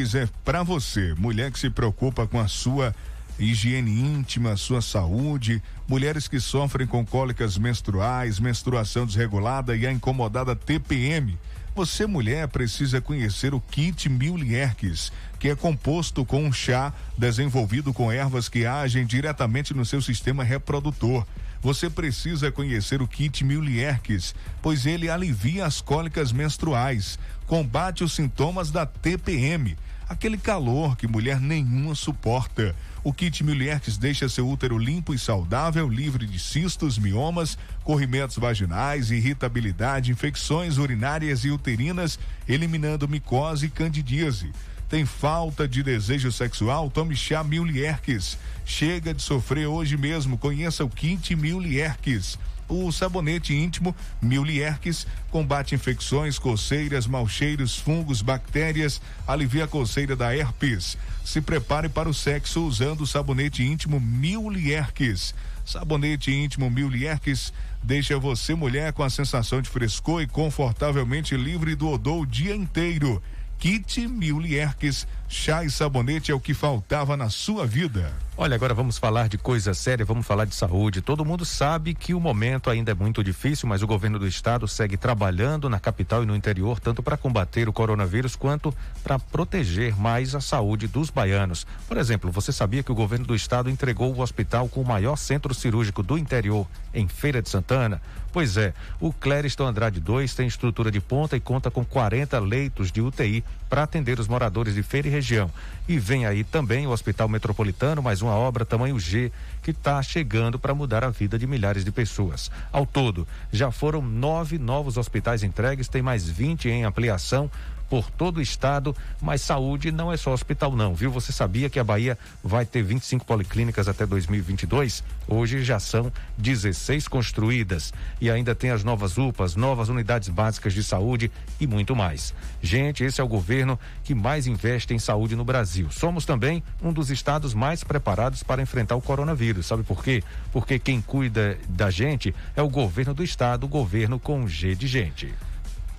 para 0.44 0.62
você. 0.62 1.12
Mulher 1.14 1.50
que 1.50 1.58
se 1.58 1.68
preocupa 1.68 2.26
com 2.26 2.38
a 2.38 2.46
sua 2.46 2.94
higiene 3.40 3.90
íntima, 3.90 4.56
sua 4.56 4.82
saúde, 4.82 5.62
mulheres 5.88 6.28
que 6.28 6.38
sofrem 6.38 6.86
com 6.86 7.04
cólicas 7.04 7.56
menstruais, 7.56 8.38
menstruação 8.38 9.06
desregulada 9.06 9.74
e 9.74 9.86
a 9.86 9.92
incomodada 9.92 10.54
TPM. 10.54 11.38
Você, 11.74 12.06
mulher, 12.06 12.48
precisa 12.48 13.00
conhecer 13.00 13.54
o 13.54 13.60
kit 13.60 14.08
Mil 14.08 14.36
Lierques, 14.36 15.10
que 15.38 15.48
é 15.48 15.54
composto 15.54 16.24
com 16.24 16.44
um 16.44 16.52
chá 16.52 16.92
desenvolvido 17.16 17.92
com 17.92 18.12
ervas 18.12 18.48
que 18.48 18.66
agem 18.66 19.06
diretamente 19.06 19.72
no 19.72 19.86
seu 19.86 20.02
sistema 20.02 20.44
reprodutor. 20.44 21.24
Você 21.62 21.88
precisa 21.88 22.50
conhecer 22.50 23.00
o 23.00 23.08
kit 23.08 23.44
Mil 23.44 23.62
Lierques, 23.62 24.34
pois 24.60 24.84
ele 24.84 25.08
alivia 25.08 25.64
as 25.64 25.80
cólicas 25.80 26.32
menstruais, 26.32 27.18
combate 27.46 28.02
os 28.02 28.12
sintomas 28.12 28.70
da 28.70 28.84
TPM, 28.84 29.76
aquele 30.10 30.36
calor 30.36 30.96
que 30.96 31.06
mulher 31.06 31.40
nenhuma 31.40 31.94
suporta. 31.94 32.74
O 33.04 33.12
kit 33.12 33.44
Milierques 33.44 33.96
deixa 33.96 34.28
seu 34.28 34.46
útero 34.48 34.76
limpo 34.76 35.14
e 35.14 35.18
saudável, 35.18 35.88
livre 35.88 36.26
de 36.26 36.36
cistos, 36.36 36.98
miomas, 36.98 37.56
corrimentos 37.84 38.36
vaginais, 38.36 39.12
irritabilidade, 39.12 40.10
infecções 40.10 40.78
urinárias 40.78 41.44
e 41.44 41.50
uterinas, 41.50 42.18
eliminando 42.48 43.08
micose 43.08 43.66
e 43.66 43.70
candidíase. 43.70 44.50
Tem 44.88 45.06
falta 45.06 45.68
de 45.68 45.80
desejo 45.80 46.32
sexual? 46.32 46.90
Tome 46.90 47.14
chá 47.14 47.44
Milierques. 47.44 48.36
Chega 48.66 49.14
de 49.14 49.22
sofrer 49.22 49.68
hoje 49.68 49.96
mesmo. 49.96 50.36
Conheça 50.36 50.84
o 50.84 50.90
kit 50.90 51.36
Milierques 51.36 52.36
o 52.70 52.90
sabonete 52.92 53.54
íntimo 53.54 53.94
Milierques 54.22 55.06
combate 55.30 55.74
infecções, 55.74 56.38
coceiras, 56.38 57.06
mau 57.06 57.28
cheiros, 57.28 57.76
fungos, 57.76 58.22
bactérias, 58.22 59.00
alivia 59.26 59.64
a 59.64 59.68
coceira 59.68 60.16
da 60.16 60.34
herpes. 60.34 60.96
Se 61.24 61.40
prepare 61.40 61.88
para 61.88 62.08
o 62.08 62.14
sexo 62.14 62.64
usando 62.64 63.02
o 63.02 63.06
sabonete 63.06 63.62
íntimo 63.62 64.00
Milierques. 64.00 65.34
Sabonete 65.64 66.32
íntimo 66.32 66.70
Milierques 66.70 67.52
deixa 67.82 68.18
você 68.18 68.54
mulher 68.54 68.92
com 68.92 69.02
a 69.02 69.10
sensação 69.10 69.62
de 69.62 69.70
frescor 69.70 70.22
e 70.22 70.26
confortavelmente 70.26 71.36
livre 71.36 71.74
do 71.74 71.88
odor 71.88 72.22
o 72.22 72.26
dia 72.26 72.54
inteiro. 72.54 73.22
Kit 73.58 74.06
Milierques, 74.08 75.06
chá 75.30 75.62
e 75.64 75.70
sabonete 75.70 76.32
é 76.32 76.34
o 76.34 76.40
que 76.40 76.52
faltava 76.52 77.16
na 77.16 77.30
sua 77.30 77.64
vida. 77.64 78.12
Olha, 78.36 78.54
agora 78.54 78.74
vamos 78.74 78.98
falar 78.98 79.28
de 79.28 79.38
coisa 79.38 79.74
séria, 79.74 80.04
vamos 80.04 80.26
falar 80.26 80.44
de 80.44 80.54
saúde. 80.54 81.02
Todo 81.02 81.24
mundo 81.24 81.44
sabe 81.44 81.94
que 81.94 82.14
o 82.14 82.20
momento 82.20 82.68
ainda 82.68 82.90
é 82.90 82.94
muito 82.94 83.22
difícil, 83.22 83.68
mas 83.68 83.82
o 83.82 83.86
governo 83.86 84.18
do 84.18 84.26
estado 84.26 84.66
segue 84.66 84.96
trabalhando 84.96 85.68
na 85.68 85.78
capital 85.78 86.22
e 86.22 86.26
no 86.26 86.34
interior, 86.34 86.80
tanto 86.80 87.02
para 87.02 87.16
combater 87.16 87.68
o 87.68 87.72
coronavírus 87.72 88.34
quanto 88.34 88.74
para 89.04 89.18
proteger 89.18 89.94
mais 89.94 90.34
a 90.34 90.40
saúde 90.40 90.88
dos 90.88 91.10
baianos. 91.10 91.66
Por 91.86 91.96
exemplo, 91.96 92.32
você 92.32 92.50
sabia 92.50 92.82
que 92.82 92.90
o 92.90 92.94
governo 92.94 93.26
do 93.26 93.34
estado 93.34 93.70
entregou 93.70 94.12
o 94.12 94.20
hospital 94.20 94.68
com 94.68 94.80
o 94.80 94.86
maior 94.86 95.16
centro 95.16 95.54
cirúrgico 95.54 96.02
do 96.02 96.18
interior 96.18 96.66
em 96.92 97.06
Feira 97.06 97.42
de 97.42 97.50
Santana? 97.50 98.00
Pois 98.32 98.56
é, 98.56 98.72
o 99.00 99.12
Clériston 99.12 99.66
Andrade 99.66 100.00
2 100.00 100.34
tem 100.34 100.46
estrutura 100.46 100.90
de 100.90 101.00
ponta 101.00 101.36
e 101.36 101.40
conta 101.40 101.70
com 101.70 101.84
40 101.84 102.38
leitos 102.38 102.92
de 102.92 103.00
UTI 103.00 103.44
para 103.68 103.82
atender 103.82 104.20
os 104.20 104.28
moradores 104.28 104.74
de 104.74 104.82
Feira 104.82 105.08
e 105.08 105.10
região. 105.20 105.50
E 105.86 105.98
vem 105.98 106.24
aí 106.24 106.42
também 106.42 106.86
o 106.86 106.90
Hospital 106.90 107.28
Metropolitano, 107.28 108.02
mais 108.02 108.22
uma 108.22 108.32
obra 108.32 108.64
tamanho 108.64 108.98
G 108.98 109.30
que 109.62 109.70
está 109.70 110.02
chegando 110.02 110.58
para 110.58 110.74
mudar 110.74 111.04
a 111.04 111.10
vida 111.10 111.38
de 111.38 111.46
milhares 111.46 111.84
de 111.84 111.92
pessoas. 111.92 112.50
Ao 112.72 112.86
todo, 112.86 113.28
já 113.52 113.70
foram 113.70 114.00
nove 114.00 114.58
novos 114.58 114.96
hospitais 114.96 115.42
entregues, 115.42 115.88
tem 115.88 116.00
mais 116.00 116.28
20 116.28 116.68
em 116.68 116.84
ampliação 116.84 117.50
por 117.90 118.08
todo 118.08 118.36
o 118.36 118.40
estado, 118.40 118.96
mas 119.20 119.42
saúde 119.42 119.90
não 119.90 120.12
é 120.12 120.16
só 120.16 120.32
hospital 120.32 120.76
não, 120.76 120.94
viu? 120.94 121.10
Você 121.10 121.32
sabia 121.32 121.68
que 121.68 121.80
a 121.80 121.84
Bahia 121.84 122.16
vai 122.42 122.64
ter 122.64 122.84
25 122.84 123.26
policlínicas 123.26 123.88
até 123.88 124.06
2022? 124.06 125.02
Hoje 125.26 125.64
já 125.64 125.80
são 125.80 126.12
16 126.38 127.08
construídas 127.08 127.92
e 128.20 128.30
ainda 128.30 128.54
tem 128.54 128.70
as 128.70 128.84
novas 128.84 129.18
UPAs, 129.18 129.56
novas 129.56 129.88
unidades 129.88 130.28
básicas 130.28 130.72
de 130.72 130.84
saúde 130.84 131.32
e 131.58 131.66
muito 131.66 131.96
mais. 131.96 132.32
Gente, 132.62 133.02
esse 133.02 133.20
é 133.20 133.24
o 133.24 133.28
governo 133.28 133.76
que 134.04 134.14
mais 134.14 134.46
investe 134.46 134.94
em 134.94 134.98
saúde 135.00 135.34
no 135.34 135.44
Brasil. 135.44 135.88
Somos 135.90 136.24
também 136.24 136.62
um 136.80 136.92
dos 136.92 137.10
estados 137.10 137.54
mais 137.54 137.82
preparados 137.82 138.44
para 138.44 138.62
enfrentar 138.62 138.94
o 138.94 139.02
coronavírus. 139.02 139.66
Sabe 139.66 139.82
por 139.82 140.04
quê? 140.04 140.22
Porque 140.52 140.78
quem 140.78 141.00
cuida 141.00 141.58
da 141.68 141.90
gente 141.90 142.32
é 142.54 142.62
o 142.62 142.68
governo 142.68 143.12
do 143.12 143.24
estado, 143.24 143.64
o 143.64 143.68
governo 143.68 144.20
com 144.20 144.46
G 144.46 144.76
de 144.76 144.86
gente. 144.86 145.34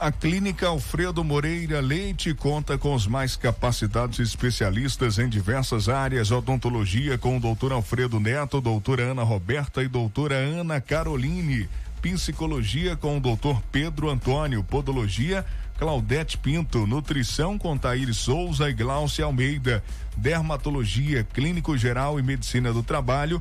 A 0.02 0.12
Clínica 0.12 0.68
Alfredo 0.68 1.24
Moreira 1.24 1.80
Leite 1.80 2.34
conta 2.34 2.76
com 2.76 2.96
os 2.96 3.06
mais 3.06 3.36
capacitados 3.36 4.18
especialistas 4.18 5.20
em 5.20 5.30
diversas 5.30 5.88
áreas, 5.88 6.32
odontologia 6.32 7.20
com 7.20 7.38
o 7.38 7.40
doutor 7.40 7.72
Alfredo 7.72 8.20
Neto, 8.20 8.60
doutora 8.60 9.04
Ana 9.04 9.22
Roberta 9.22 9.84
e 9.84 9.88
doutora 9.88 10.34
Ana 10.34 10.82
Caroline, 10.82 11.70
psicologia 12.02 12.96
com 12.96 13.18
o 13.18 13.20
doutor 13.20 13.62
Pedro 13.72 14.10
Antônio, 14.10 14.64
podologia 14.64 15.46
Claudete 15.78 16.36
Pinto, 16.36 16.88
nutrição 16.88 17.56
com 17.56 17.78
Taíri 17.78 18.16
Souza 18.16 18.72
e 18.72 18.74
Glaucia 18.74 19.26
Almeida, 19.26 19.84
dermatologia, 20.18 21.24
clínico 21.24 21.78
geral 21.78 22.20
e 22.20 22.24
medicina 22.24 22.74
do 22.74 22.82
trabalho 22.82 23.40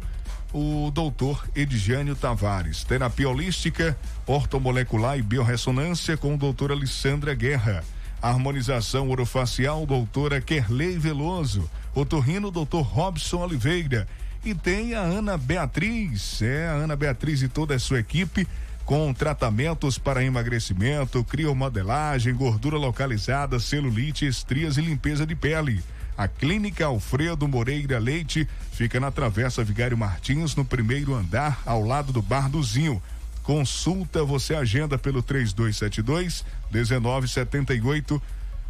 o 0.53 0.91
doutor 0.91 1.49
Edjânio 1.55 2.15
Tavares. 2.15 2.85
Terapia 2.85 3.29
holística, 3.29 3.97
ortomolecular 4.27 5.19
e 5.19 5.23
biorressonância 5.23 6.17
com 6.17 6.37
doutora 6.37 6.75
Alessandra 6.75 7.35
Guerra. 7.35 7.85
Harmonização 8.21 9.09
orofacial, 9.11 9.87
doutora 9.87 10.41
Kerley 10.41 10.99
Veloso. 10.99 11.71
Otorrino, 11.95 12.51
doutor 12.51 12.83
Robson 12.83 13.39
Oliveira. 13.39 14.07
E 14.45 14.55
tem 14.55 14.95
a 14.95 15.01
Ana 15.01 15.37
Beatriz, 15.37 16.41
é 16.43 16.69
a 16.69 16.73
Ana 16.73 16.97
Beatriz 16.97 17.43
e 17.43 17.49
toda 17.49 17.75
a 17.75 17.79
sua 17.79 18.01
equipe 18.01 18.47
com 18.91 19.13
tratamentos 19.15 19.99
para 19.99 20.25
emagrecimento, 20.25 21.23
criomodelagem, 21.23 22.35
gordura 22.35 22.77
localizada, 22.77 23.61
celulite, 23.61 24.27
estrias 24.27 24.77
e 24.79 24.81
limpeza 24.81 25.25
de 25.25 25.37
pele. 25.37 25.81
A 26.21 26.29
Clínica 26.29 26.85
Alfredo 26.85 27.49
Moreira 27.49 27.99
Leite 27.99 28.47
fica 28.73 29.01
na 29.01 29.11
Travessa 29.11 29.65
Vigário 29.65 29.97
Martins, 29.97 30.55
no 30.55 30.67
primeiro 30.67 31.15
andar, 31.15 31.63
ao 31.65 31.83
lado 31.83 32.13
do 32.13 32.21
Bar 32.21 32.51
do 32.51 32.63
Zinho. 32.63 33.03
Consulta, 33.43 34.23
você 34.23 34.55
agenda 34.55 34.99
pelo 34.99 35.23
3272 35.23 36.45
1978 36.71 38.23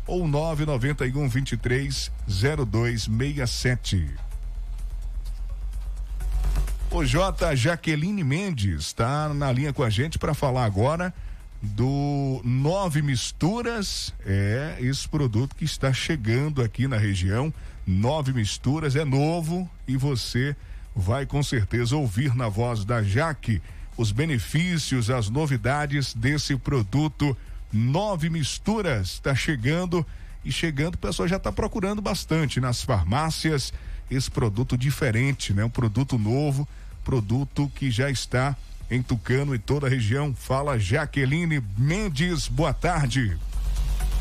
ou 0.07 0.29
991 0.29 1.29
23 1.29 2.13
0267. 2.29 4.15
O 6.89 7.05
J. 7.05 7.57
Jaqueline 7.57 8.23
Mendes 8.23 8.83
está 8.83 9.35
na 9.35 9.51
linha 9.51 9.73
com 9.73 9.83
a 9.83 9.91
gente 9.91 10.21
para 10.21 10.35
falar 10.35 10.67
agora 10.67 11.13
do 11.63 12.41
Nove 12.45 13.03
Misturas. 13.03 14.15
É 14.25 14.77
esse 14.81 15.09
produto 15.09 15.55
que 15.55 15.65
está 15.65 15.93
chegando 15.93 16.63
aqui 16.63 16.89
na 16.89 16.97
região. 16.97 17.53
Nove 17.87 18.33
Misturas 18.33 18.97
é 18.97 19.05
novo 19.05 19.69
e 19.87 19.97
você 19.97 20.57
vai 20.95 21.27
com 21.27 21.43
certeza 21.43 21.97
ouvir 21.97 22.35
na 22.35 22.49
voz 22.49 22.85
da 22.85 23.03
Jaque 23.03 23.61
os 23.97 24.13
benefícios, 24.13 25.11
as 25.11 25.29
novidades 25.29 26.15
desse 26.15 26.57
produto. 26.57 27.37
Nove 27.73 28.31
Misturas 28.31 29.13
está 29.13 29.35
chegando 29.35 30.07
e 30.45 30.51
chegando, 30.51 30.95
o 30.95 30.99
pessoal 30.99 31.29
já 31.29 31.37
está 31.37 31.53
procurando 31.53 32.01
bastante 32.01 32.61
nas 32.61 32.83
farmácias 32.83 33.73
esse 34.11 34.31
produto 34.31 34.77
diferente, 34.77 35.53
né? 35.53 35.65
Um 35.65 35.71
produto 35.71 36.19
novo 36.19 36.67
produto 37.05 37.71
que 37.75 37.91
já 37.91 38.11
está 38.11 38.57
em 38.91 39.03
Tucano 39.03 39.55
e 39.55 39.59
toda 39.59 39.87
a 39.87 39.91
região. 39.91 40.35
Fala 40.35 40.79
Jaqueline 40.79 41.63
Mendes, 41.79 42.49
boa 42.49 42.75
tarde. 42.75 43.39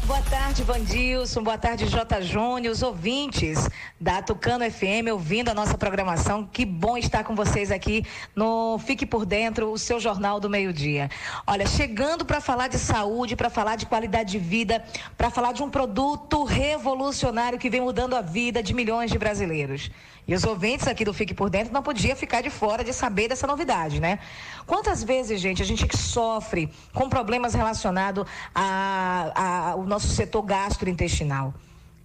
Boa 0.05 0.21
tarde, 0.23 0.63
Vandilson. 0.63 1.43
Boa 1.43 1.57
tarde, 1.57 1.85
J. 1.85 2.21
Júnior, 2.21 2.73
os 2.73 2.81
ouvintes 2.81 3.69
da 4.01 4.23
Tucano 4.23 4.65
FM 4.69 5.11
ouvindo 5.11 5.49
a 5.49 5.53
nossa 5.53 5.77
programação. 5.77 6.49
Que 6.51 6.65
bom 6.65 6.97
estar 6.97 7.23
com 7.23 7.35
vocês 7.35 7.69
aqui 7.69 8.03
no 8.35 8.79
Fique 8.79 9.05
por 9.05 9.23
Dentro, 9.23 9.71
o 9.71 9.77
seu 9.77 9.99
jornal 9.99 10.39
do 10.39 10.49
meio-dia. 10.49 11.11
Olha, 11.45 11.67
chegando 11.67 12.25
para 12.25 12.41
falar 12.41 12.69
de 12.69 12.79
saúde, 12.79 13.35
para 13.35 13.51
falar 13.51 13.75
de 13.75 13.85
qualidade 13.85 14.31
de 14.31 14.39
vida, 14.39 14.83
para 15.15 15.29
falar 15.29 15.51
de 15.51 15.61
um 15.61 15.69
produto 15.69 16.43
revolucionário 16.43 17.59
que 17.59 17.69
vem 17.69 17.81
mudando 17.81 18.15
a 18.15 18.21
vida 18.21 18.63
de 18.63 18.73
milhões 18.73 19.11
de 19.11 19.19
brasileiros. 19.19 19.91
E 20.29 20.35
os 20.35 20.43
ouvintes 20.43 20.87
aqui 20.87 21.03
do 21.03 21.11
Fique 21.11 21.33
por 21.33 21.49
Dentro 21.49 21.73
não 21.73 21.81
podia 21.81 22.15
ficar 22.15 22.41
de 22.43 22.51
fora 22.51 22.83
de 22.83 22.93
saber 22.93 23.27
dessa 23.27 23.47
novidade, 23.47 23.99
né? 23.99 24.19
Quantas 24.67 25.03
vezes, 25.03 25.41
gente, 25.41 25.59
a 25.63 25.65
gente 25.65 25.87
que 25.87 25.97
sofre 25.97 26.71
com 26.93 27.09
problemas 27.09 27.55
relacionados 27.55 28.27
ao 28.53 29.83
nosso 29.85 30.07
setor 30.09 30.43
gastrointestinal? 30.43 31.51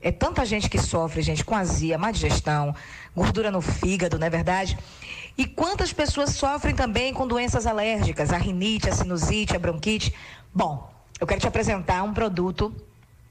É 0.01 0.11
tanta 0.11 0.43
gente 0.47 0.71
que 0.71 0.79
sofre, 0.79 1.21
gente, 1.21 1.45
com 1.45 1.55
azia, 1.55 1.99
má 1.99 2.11
digestão, 2.11 2.75
gordura 3.15 3.51
no 3.51 3.61
fígado, 3.61 4.19
não 4.19 4.27
é 4.27 4.31
verdade? 4.31 4.79
E 5.37 5.45
quantas 5.45 5.93
pessoas 5.93 6.31
sofrem 6.31 6.75
também 6.75 7.13
com 7.13 7.29
doenças 7.29 7.67
alérgicas, 7.67 8.33
a 8.33 8.39
rinite, 8.39 8.89
a 8.89 8.95
sinusite, 8.95 9.55
a 9.55 9.59
bronquite? 9.59 10.15
Bom, 10.55 10.91
eu 11.21 11.27
quero 11.27 11.43
te 11.43 11.47
apresentar 11.47 12.03
um 12.03 12.15
produto 12.15 12.75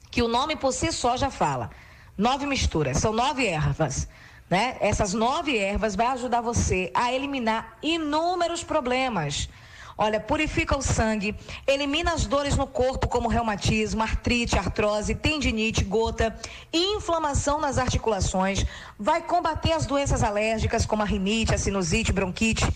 que 0.08 0.22
o 0.22 0.28
nome 0.28 0.54
por 0.54 0.72
si 0.72 0.92
só 0.92 1.16
já 1.16 1.30
fala. 1.30 1.72
Nove 2.16 2.46
misturas, 2.46 2.98
são 2.98 3.12
nove 3.12 3.44
ervas 3.44 4.06
né? 4.48 4.76
Essas 4.80 5.14
nove 5.14 5.56
ervas 5.56 5.94
vai 5.94 6.06
ajudar 6.08 6.40
você 6.40 6.90
a 6.94 7.12
eliminar 7.12 7.78
inúmeros 7.82 8.62
problemas. 8.62 9.48
Olha, 9.96 10.18
purifica 10.18 10.76
o 10.76 10.82
sangue, 10.82 11.36
elimina 11.66 12.12
as 12.12 12.26
dores 12.26 12.56
no 12.56 12.66
corpo, 12.66 13.06
como 13.06 13.28
reumatismo, 13.28 14.02
artrite, 14.02 14.58
artrose, 14.58 15.14
tendinite, 15.14 15.84
gota, 15.84 16.36
inflamação 16.72 17.60
nas 17.60 17.78
articulações, 17.78 18.66
vai 18.98 19.22
combater 19.22 19.72
as 19.72 19.86
doenças 19.86 20.24
alérgicas, 20.24 20.84
como 20.84 21.02
a 21.02 21.06
rinite, 21.06 21.54
a 21.54 21.58
sinusite, 21.58 22.12
bronquite 22.12 22.66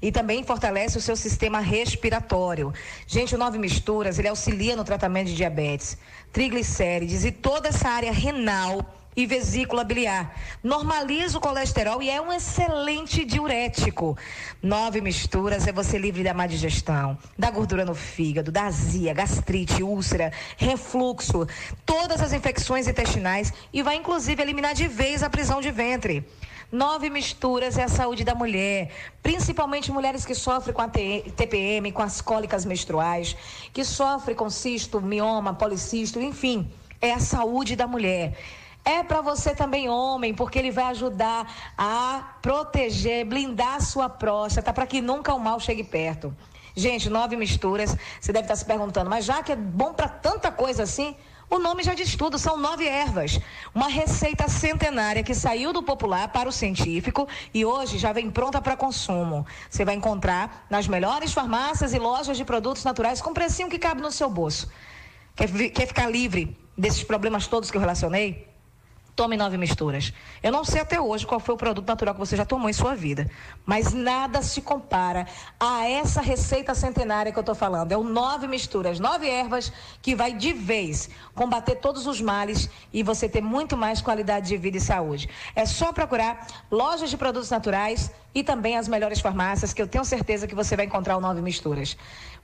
e 0.00 0.10
também 0.10 0.42
fortalece 0.42 0.96
o 0.96 1.00
seu 1.00 1.14
sistema 1.14 1.60
respiratório. 1.60 2.72
Gente, 3.06 3.34
o 3.34 3.38
Nove 3.38 3.58
Misturas, 3.58 4.18
ele 4.18 4.28
auxilia 4.28 4.74
no 4.74 4.82
tratamento 4.82 5.28
de 5.28 5.36
diabetes, 5.36 5.96
triglicérides 6.32 7.24
e 7.24 7.30
toda 7.30 7.68
essa 7.68 7.88
área 7.88 8.12
renal 8.12 8.84
e 9.14 9.26
vesícula 9.26 9.84
biliar. 9.84 10.34
Normaliza 10.62 11.38
o 11.38 11.40
colesterol 11.40 12.02
e 12.02 12.10
é 12.10 12.20
um 12.20 12.32
excelente 12.32 13.24
diurético. 13.24 14.16
Nove 14.62 15.00
misturas 15.00 15.66
é 15.66 15.72
você 15.72 15.98
livre 15.98 16.24
da 16.24 16.34
má 16.34 16.46
digestão, 16.46 17.16
da 17.38 17.50
gordura 17.50 17.84
no 17.84 17.94
fígado, 17.94 18.50
da 18.50 18.64
azia, 18.64 19.12
gastrite, 19.12 19.82
úlcera, 19.82 20.32
refluxo, 20.56 21.46
todas 21.84 22.20
as 22.20 22.32
infecções 22.32 22.88
intestinais 22.88 23.52
e 23.72 23.82
vai 23.82 23.96
inclusive 23.96 24.42
eliminar 24.42 24.74
de 24.74 24.88
vez 24.88 25.22
a 25.22 25.30
prisão 25.30 25.60
de 25.60 25.70
ventre. 25.70 26.26
Nove 26.72 27.10
misturas 27.10 27.76
é 27.76 27.82
a 27.82 27.88
saúde 27.88 28.24
da 28.24 28.34
mulher, 28.34 28.90
principalmente 29.22 29.92
mulheres 29.92 30.24
que 30.24 30.34
sofrem 30.34 30.72
com 30.72 30.80
a 30.80 30.88
TPM, 30.88 31.92
com 31.92 32.00
as 32.00 32.22
cólicas 32.22 32.64
menstruais, 32.64 33.36
que 33.74 33.84
sofrem 33.84 34.34
com 34.34 34.48
cisto, 34.48 34.98
mioma, 34.98 35.52
policisto, 35.52 36.18
enfim, 36.18 36.72
é 36.98 37.12
a 37.12 37.18
saúde 37.18 37.76
da 37.76 37.86
mulher. 37.86 38.38
É 38.84 39.02
para 39.02 39.20
você 39.20 39.54
também, 39.54 39.88
homem, 39.88 40.34
porque 40.34 40.58
ele 40.58 40.72
vai 40.72 40.84
ajudar 40.86 41.72
a 41.78 42.36
proteger, 42.42 43.24
blindar 43.24 43.76
a 43.76 43.80
sua 43.80 44.08
próstata 44.08 44.72
para 44.72 44.86
que 44.86 45.00
nunca 45.00 45.32
o 45.32 45.38
mal 45.38 45.60
chegue 45.60 45.84
perto. 45.84 46.34
Gente, 46.74 47.08
nove 47.08 47.36
misturas. 47.36 47.96
Você 48.20 48.32
deve 48.32 48.44
estar 48.44 48.56
se 48.56 48.64
perguntando, 48.64 49.08
mas 49.08 49.24
já 49.24 49.42
que 49.42 49.52
é 49.52 49.56
bom 49.56 49.92
para 49.92 50.08
tanta 50.08 50.50
coisa 50.50 50.82
assim, 50.82 51.14
o 51.48 51.58
nome 51.58 51.82
já 51.82 51.94
diz 51.94 52.16
tudo, 52.16 52.38
são 52.38 52.56
nove 52.56 52.86
ervas. 52.88 53.38
Uma 53.74 53.86
receita 53.86 54.48
centenária 54.48 55.22
que 55.22 55.34
saiu 55.34 55.72
do 55.72 55.82
popular 55.82 56.28
para 56.28 56.48
o 56.48 56.52
científico 56.52 57.28
e 57.52 57.64
hoje 57.64 57.98
já 57.98 58.12
vem 58.12 58.30
pronta 58.30 58.60
para 58.60 58.74
consumo. 58.74 59.46
Você 59.70 59.84
vai 59.84 59.94
encontrar 59.94 60.66
nas 60.68 60.88
melhores 60.88 61.32
farmácias 61.32 61.92
e 61.92 61.98
lojas 61.98 62.36
de 62.36 62.44
produtos 62.44 62.82
naturais 62.82 63.20
com 63.20 63.34
precinho 63.34 63.68
que 63.68 63.78
cabe 63.78 64.00
no 64.00 64.10
seu 64.10 64.28
bolso. 64.28 64.68
Quer, 65.36 65.50
quer 65.70 65.86
ficar 65.86 66.10
livre 66.10 66.56
desses 66.76 67.04
problemas 67.04 67.46
todos 67.46 67.70
que 67.70 67.76
eu 67.76 67.80
relacionei? 67.80 68.51
Tome 69.14 69.36
nove 69.36 69.58
misturas. 69.58 70.10
Eu 70.42 70.50
não 70.50 70.64
sei 70.64 70.80
até 70.80 70.98
hoje 70.98 71.26
qual 71.26 71.38
foi 71.38 71.54
o 71.54 71.58
produto 71.58 71.86
natural 71.86 72.14
que 72.14 72.20
você 72.20 72.34
já 72.34 72.46
tomou 72.46 72.70
em 72.70 72.72
sua 72.72 72.94
vida, 72.94 73.30
mas 73.66 73.92
nada 73.92 74.40
se 74.40 74.62
compara 74.62 75.26
a 75.60 75.86
essa 75.86 76.22
receita 76.22 76.74
centenária 76.74 77.30
que 77.30 77.38
eu 77.38 77.42
estou 77.42 77.54
falando. 77.54 77.92
É 77.92 77.96
o 77.96 78.02
nove 78.02 78.46
misturas, 78.48 78.98
nove 78.98 79.28
ervas 79.28 79.70
que 80.00 80.14
vai 80.14 80.32
de 80.32 80.54
vez 80.54 81.10
combater 81.34 81.76
todos 81.76 82.06
os 82.06 82.22
males 82.22 82.70
e 82.90 83.02
você 83.02 83.28
ter 83.28 83.42
muito 83.42 83.76
mais 83.76 84.00
qualidade 84.00 84.48
de 84.48 84.56
vida 84.56 84.78
e 84.78 84.80
saúde. 84.80 85.28
É 85.54 85.66
só 85.66 85.92
procurar 85.92 86.46
lojas 86.70 87.10
de 87.10 87.16
produtos 87.18 87.50
naturais 87.50 88.10
e 88.34 88.42
também 88.42 88.78
as 88.78 88.88
melhores 88.88 89.20
farmácias 89.20 89.74
que 89.74 89.82
eu 89.82 89.86
tenho 89.86 90.06
certeza 90.06 90.46
que 90.46 90.54
você 90.54 90.74
vai 90.74 90.86
encontrar 90.86 91.18
o 91.18 91.20
nove 91.20 91.42
misturas. 91.42 91.98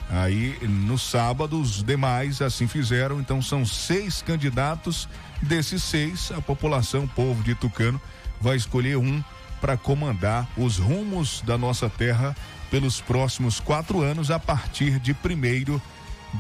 Aí 0.10 0.58
no 0.62 0.98
sábado 0.98 1.60
os 1.60 1.84
demais 1.84 2.42
assim 2.42 2.68
fizeram, 2.68 3.20
então 3.20 3.42
são 3.42 3.66
seis 3.66 4.22
candidatos. 4.22 5.10
Desses 5.42 5.84
seis, 5.84 6.32
a 6.32 6.42
população, 6.42 7.04
o 7.04 7.08
povo 7.08 7.44
de 7.44 7.54
Tucano, 7.54 8.02
vai 8.42 8.56
escolher 8.56 8.98
um 8.98 9.24
para 9.60 9.78
comandar 9.78 10.48
os 10.58 10.78
rumos 10.78 11.42
da 11.46 11.58
nossa 11.58 11.90
terra 11.90 12.36
pelos 12.70 13.02
próximos 13.02 13.60
quatro 13.60 14.02
anos 14.02 14.30
a 14.30 14.40
partir 14.40 15.00
de 15.00 15.14
primeiro 15.14 15.82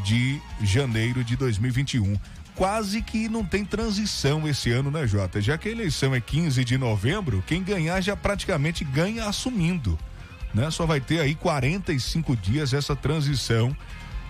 de 0.03 0.41
janeiro 0.61 1.23
de 1.23 1.35
2021 1.35 2.17
quase 2.57 3.03
que 3.03 3.29
não 3.29 3.45
tem 3.45 3.63
transição 3.63 4.47
esse 4.47 4.71
ano, 4.71 4.89
né, 4.89 5.05
Jota? 5.05 5.39
Já 5.39 5.57
que 5.57 5.69
a 5.69 5.71
eleição 5.71 6.13
é 6.13 6.19
15 6.19 6.65
de 6.65 6.75
novembro, 6.75 7.43
quem 7.45 7.63
ganhar 7.63 8.01
já 8.01 8.17
praticamente 8.17 8.83
ganha 8.83 9.25
assumindo, 9.25 9.97
né? 10.53 10.71
Só 10.71 10.85
vai 10.85 10.99
ter 10.99 11.19
aí 11.19 11.35
45 11.35 12.35
dias 12.35 12.73
essa 12.73 12.95
transição 12.95 13.77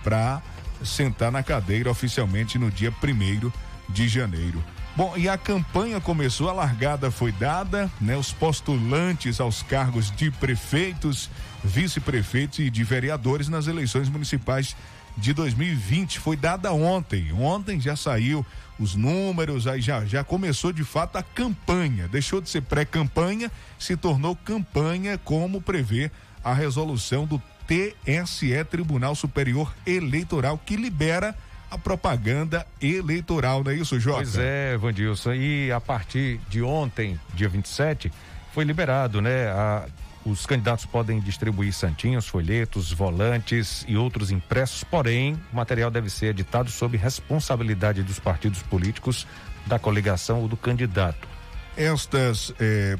para 0.04 0.42
sentar 0.84 1.32
na 1.32 1.42
cadeira 1.42 1.90
oficialmente 1.90 2.58
no 2.58 2.70
dia 2.70 2.92
1 2.92 3.50
de 3.88 4.06
janeiro. 4.06 4.62
Bom, 4.98 5.16
e 5.16 5.28
a 5.28 5.38
campanha 5.38 6.00
começou, 6.00 6.48
a 6.48 6.52
largada 6.52 7.08
foi 7.08 7.30
dada, 7.30 7.88
né? 8.00 8.16
Os 8.16 8.32
postulantes 8.32 9.40
aos 9.40 9.62
cargos 9.62 10.10
de 10.10 10.28
prefeitos, 10.28 11.30
vice-prefeitos 11.62 12.58
e 12.58 12.68
de 12.68 12.82
vereadores 12.82 13.48
nas 13.48 13.68
eleições 13.68 14.08
municipais 14.08 14.74
de 15.16 15.32
2020 15.32 16.18
foi 16.18 16.36
dada 16.36 16.72
ontem. 16.72 17.32
Ontem 17.32 17.80
já 17.80 17.94
saiu 17.94 18.44
os 18.76 18.96
números, 18.96 19.68
aí 19.68 19.80
já, 19.80 20.04
já 20.04 20.24
começou 20.24 20.72
de 20.72 20.82
fato 20.82 21.14
a 21.14 21.22
campanha. 21.22 22.08
Deixou 22.08 22.40
de 22.40 22.50
ser 22.50 22.62
pré-campanha, 22.62 23.52
se 23.78 23.96
tornou 23.96 24.34
campanha, 24.34 25.16
como 25.16 25.60
prevê 25.60 26.10
a 26.42 26.52
resolução 26.52 27.24
do 27.24 27.40
TSE, 27.68 28.64
Tribunal 28.68 29.14
Superior 29.14 29.72
Eleitoral, 29.86 30.58
que 30.58 30.74
libera 30.74 31.36
a 31.70 31.76
propaganda 31.76 32.66
eleitoral, 32.80 33.62
não 33.62 33.70
é 33.70 33.74
isso, 33.74 33.98
Jota? 34.00 34.18
Pois 34.18 34.36
é, 34.36 34.76
Vandilson. 34.76 35.34
E 35.34 35.70
a 35.70 35.80
partir 35.80 36.40
de 36.48 36.62
ontem, 36.62 37.18
dia 37.34 37.48
27, 37.48 38.10
foi 38.52 38.64
liberado, 38.64 39.20
né? 39.20 39.48
A 39.48 39.86
os 40.24 40.44
candidatos 40.44 40.84
podem 40.84 41.20
distribuir 41.20 41.72
santinhos, 41.72 42.26
folhetos, 42.26 42.92
volantes 42.92 43.84
e 43.88 43.96
outros 43.96 44.30
impressos, 44.30 44.84
porém, 44.84 45.40
o 45.52 45.56
material 45.56 45.90
deve 45.90 46.10
ser 46.10 46.26
editado 46.26 46.70
sob 46.70 46.96
responsabilidade 46.96 48.02
dos 48.02 48.18
partidos 48.18 48.62
políticos, 48.62 49.26
da 49.66 49.78
coligação 49.78 50.40
ou 50.40 50.48
do 50.48 50.56
candidato. 50.56 51.28
Estas 51.76 52.52
eh, 52.60 52.98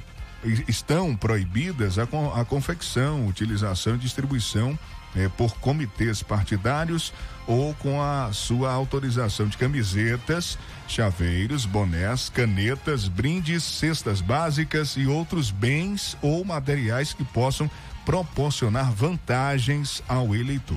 estão 0.67 1.15
proibidas 1.15 1.99
a, 1.99 2.05
a 2.41 2.45
confecção, 2.45 3.27
utilização 3.27 3.95
e 3.97 3.99
distribuição 3.99 4.79
eh, 5.17 5.29
por 5.37 5.55
comitês 5.59 6.23
partidários 6.23 7.13
ou 7.49 7.75
com 7.75 8.01
a 8.03 8.31
sua 8.31 8.71
autorização 8.71 9.49
de 9.49 9.57
camisetas, 9.57 10.59
chaveiros, 10.87 11.65
bonés, 11.65 12.29
canetas, 12.29 13.09
brindes, 13.09 13.65
cestas 13.65 14.21
básicas 14.21 14.97
e 14.99 15.07
outros 15.07 15.51
bens 15.51 16.15
ou 16.21 16.45
materiais 16.45 17.15
que 17.15 17.25
possam 17.25 17.69
proporcionar 18.05 18.93
vantagens 18.93 20.03
ao 20.07 20.37
eleitor. 20.37 20.77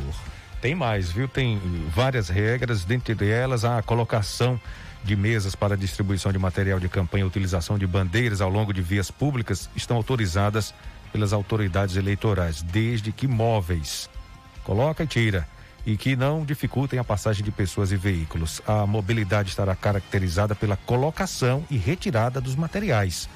Tem 0.62 0.74
mais, 0.74 1.12
viu? 1.12 1.28
Tem 1.28 1.60
várias 1.94 2.30
regras, 2.30 2.86
dentre 2.86 3.30
elas 3.30 3.66
a 3.66 3.82
colocação 3.82 4.60
de 5.04 5.16
mesas 5.16 5.56
para 5.56 5.76
distribuição 5.76 6.32
de 6.32 6.40
material 6.40 6.80
de 6.80 6.88
campanha, 6.88 7.26
utilização 7.26 7.78
de 7.78 7.86
bandeiras 7.86 8.40
ao 8.40 8.50
longo 8.50 8.74
de 8.74 8.82
vias 8.82 9.12
públicas 9.12 9.70
estão 9.76 9.98
autorizadas 9.98 10.74
pelas 11.12 11.34
autoridades 11.34 11.98
eleitorais, 11.98 12.62
desde 12.62 13.12
que 13.12 13.28
móveis. 13.28 14.10
Coloca 14.64 15.04
e 15.04 15.08
tira 15.08 15.46
e 15.86 15.98
que 15.98 16.16
não 16.16 16.46
dificultem 16.46 17.00
a 17.00 17.04
passagem 17.04 17.44
de 17.44 17.52
pessoas 17.52 17.92
e 17.92 17.98
veículos. 17.98 18.62
A 18.68 18.86
mobilidade 18.86 19.50
estará 19.50 19.76
caracterizada 19.76 20.56
pela 20.56 20.78
colocação 20.78 21.66
e 21.70 21.78
retirada 21.78 22.40
dos 22.40 22.56
materiais 22.56 23.28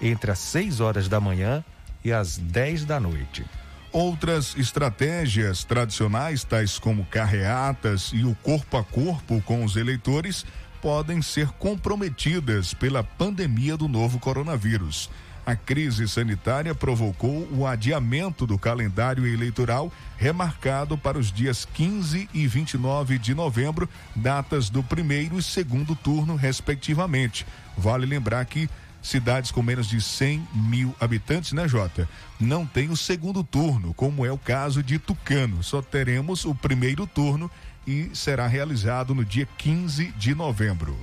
entre 0.00 0.30
as 0.30 0.38
6 0.38 0.80
horas 0.80 1.08
da 1.08 1.20
manhã 1.20 1.62
e 2.04 2.12
as 2.12 2.38
10 2.38 2.84
da 2.84 2.98
noite. 2.98 3.44
Outras 3.92 4.56
estratégias 4.56 5.64
tradicionais, 5.64 6.44
tais 6.44 6.78
como 6.78 7.04
carreatas 7.04 8.10
e 8.14 8.24
o 8.24 8.34
corpo 8.36 8.76
a 8.76 8.84
corpo 8.84 9.42
com 9.42 9.64
os 9.64 9.76
eleitores, 9.76 10.46
podem 10.80 11.20
ser 11.20 11.48
comprometidas 11.58 12.72
pela 12.72 13.02
pandemia 13.02 13.76
do 13.76 13.88
novo 13.88 14.18
coronavírus. 14.18 15.10
A 15.44 15.56
crise 15.56 16.06
sanitária 16.06 16.74
provocou 16.74 17.48
o 17.52 17.66
adiamento 17.66 18.46
do 18.46 18.58
calendário 18.58 19.26
eleitoral, 19.26 19.92
remarcado 20.16 20.96
para 20.98 21.18
os 21.18 21.32
dias 21.32 21.64
15 21.64 22.28
e 22.32 22.46
29 22.46 23.18
de 23.18 23.34
novembro, 23.34 23.88
datas 24.14 24.68
do 24.68 24.82
primeiro 24.82 25.38
e 25.38 25.42
segundo 25.42 25.96
turno, 25.96 26.36
respectivamente. 26.36 27.46
Vale 27.76 28.06
lembrar 28.06 28.44
que 28.44 28.68
cidades 29.02 29.50
com 29.50 29.62
menos 29.62 29.88
de 29.88 30.00
100 30.00 30.46
mil 30.52 30.94
habitantes, 31.00 31.52
né, 31.52 31.66
Jota? 31.66 32.08
Não 32.38 32.66
tem 32.66 32.90
o 32.90 32.96
segundo 32.96 33.42
turno, 33.42 33.94
como 33.94 34.26
é 34.26 34.30
o 34.30 34.38
caso 34.38 34.82
de 34.82 34.98
Tucano. 34.98 35.62
Só 35.62 35.80
teremos 35.80 36.44
o 36.44 36.54
primeiro 36.54 37.06
turno 37.06 37.50
e 37.86 38.10
será 38.12 38.46
realizado 38.46 39.14
no 39.14 39.24
dia 39.24 39.48
15 39.56 40.12
de 40.18 40.34
novembro. 40.34 40.96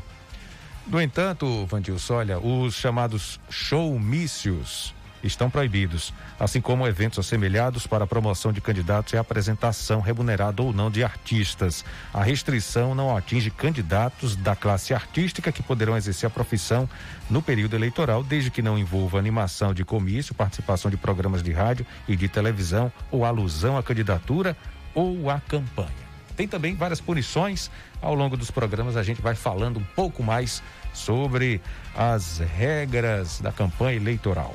No 0.90 1.02
entanto, 1.02 1.66
Vandilson, 1.66 2.14
olha, 2.14 2.40
os 2.40 2.76
chamados 2.76 3.42
showmícios 3.50 4.96
estão 5.22 5.50
proibidos, 5.50 6.14
assim 6.40 6.62
como 6.62 6.88
eventos 6.88 7.20
assemelhados 7.20 7.86
para 7.86 8.06
a 8.06 8.08
promoção 8.08 8.54
de 8.54 8.62
candidatos 8.62 9.12
e 9.12 9.18
apresentação 9.18 10.00
remunerada 10.00 10.62
ou 10.62 10.72
não 10.72 10.90
de 10.90 11.04
artistas. 11.04 11.84
A 12.14 12.24
restrição 12.24 12.96
não 12.96 13.18
atinge 13.18 13.52
candidatos 13.52 14.38
da 14.38 14.56
classe 14.56 14.94
artística 14.94 15.52
que 15.52 15.62
poderão 15.62 15.98
exercer 15.98 16.28
a 16.28 16.30
profissão 16.30 16.90
no 17.30 17.42
período 17.42 17.76
eleitoral, 17.76 18.24
desde 18.24 18.50
que 18.50 18.62
não 18.62 18.78
envolva 18.78 19.20
animação 19.20 19.74
de 19.74 19.84
comício, 19.84 20.34
participação 20.34 20.90
de 20.90 20.96
programas 20.96 21.44
de 21.44 21.52
rádio 21.52 21.86
e 22.08 22.16
de 22.16 22.30
televisão 22.30 22.90
ou 23.12 23.26
alusão 23.26 23.78
à 23.78 23.84
candidatura 23.84 24.56
ou 24.96 25.30
à 25.30 25.42
campanha. 25.42 26.07
Tem 26.38 26.48
também 26.48 26.76
várias 26.76 27.02
punições. 27.02 27.70
Ao 28.00 28.14
longo 28.14 28.38
dos 28.38 28.52
programas 28.52 28.96
a 28.96 29.02
gente 29.02 29.22
vai 29.22 29.36
falando 29.36 29.80
um 29.80 29.86
pouco 29.96 30.24
mais 30.24 30.62
sobre 30.94 31.60
as 31.96 32.38
regras 32.38 33.42
da 33.42 33.52
campanha 33.52 33.98
eleitoral. 33.98 34.54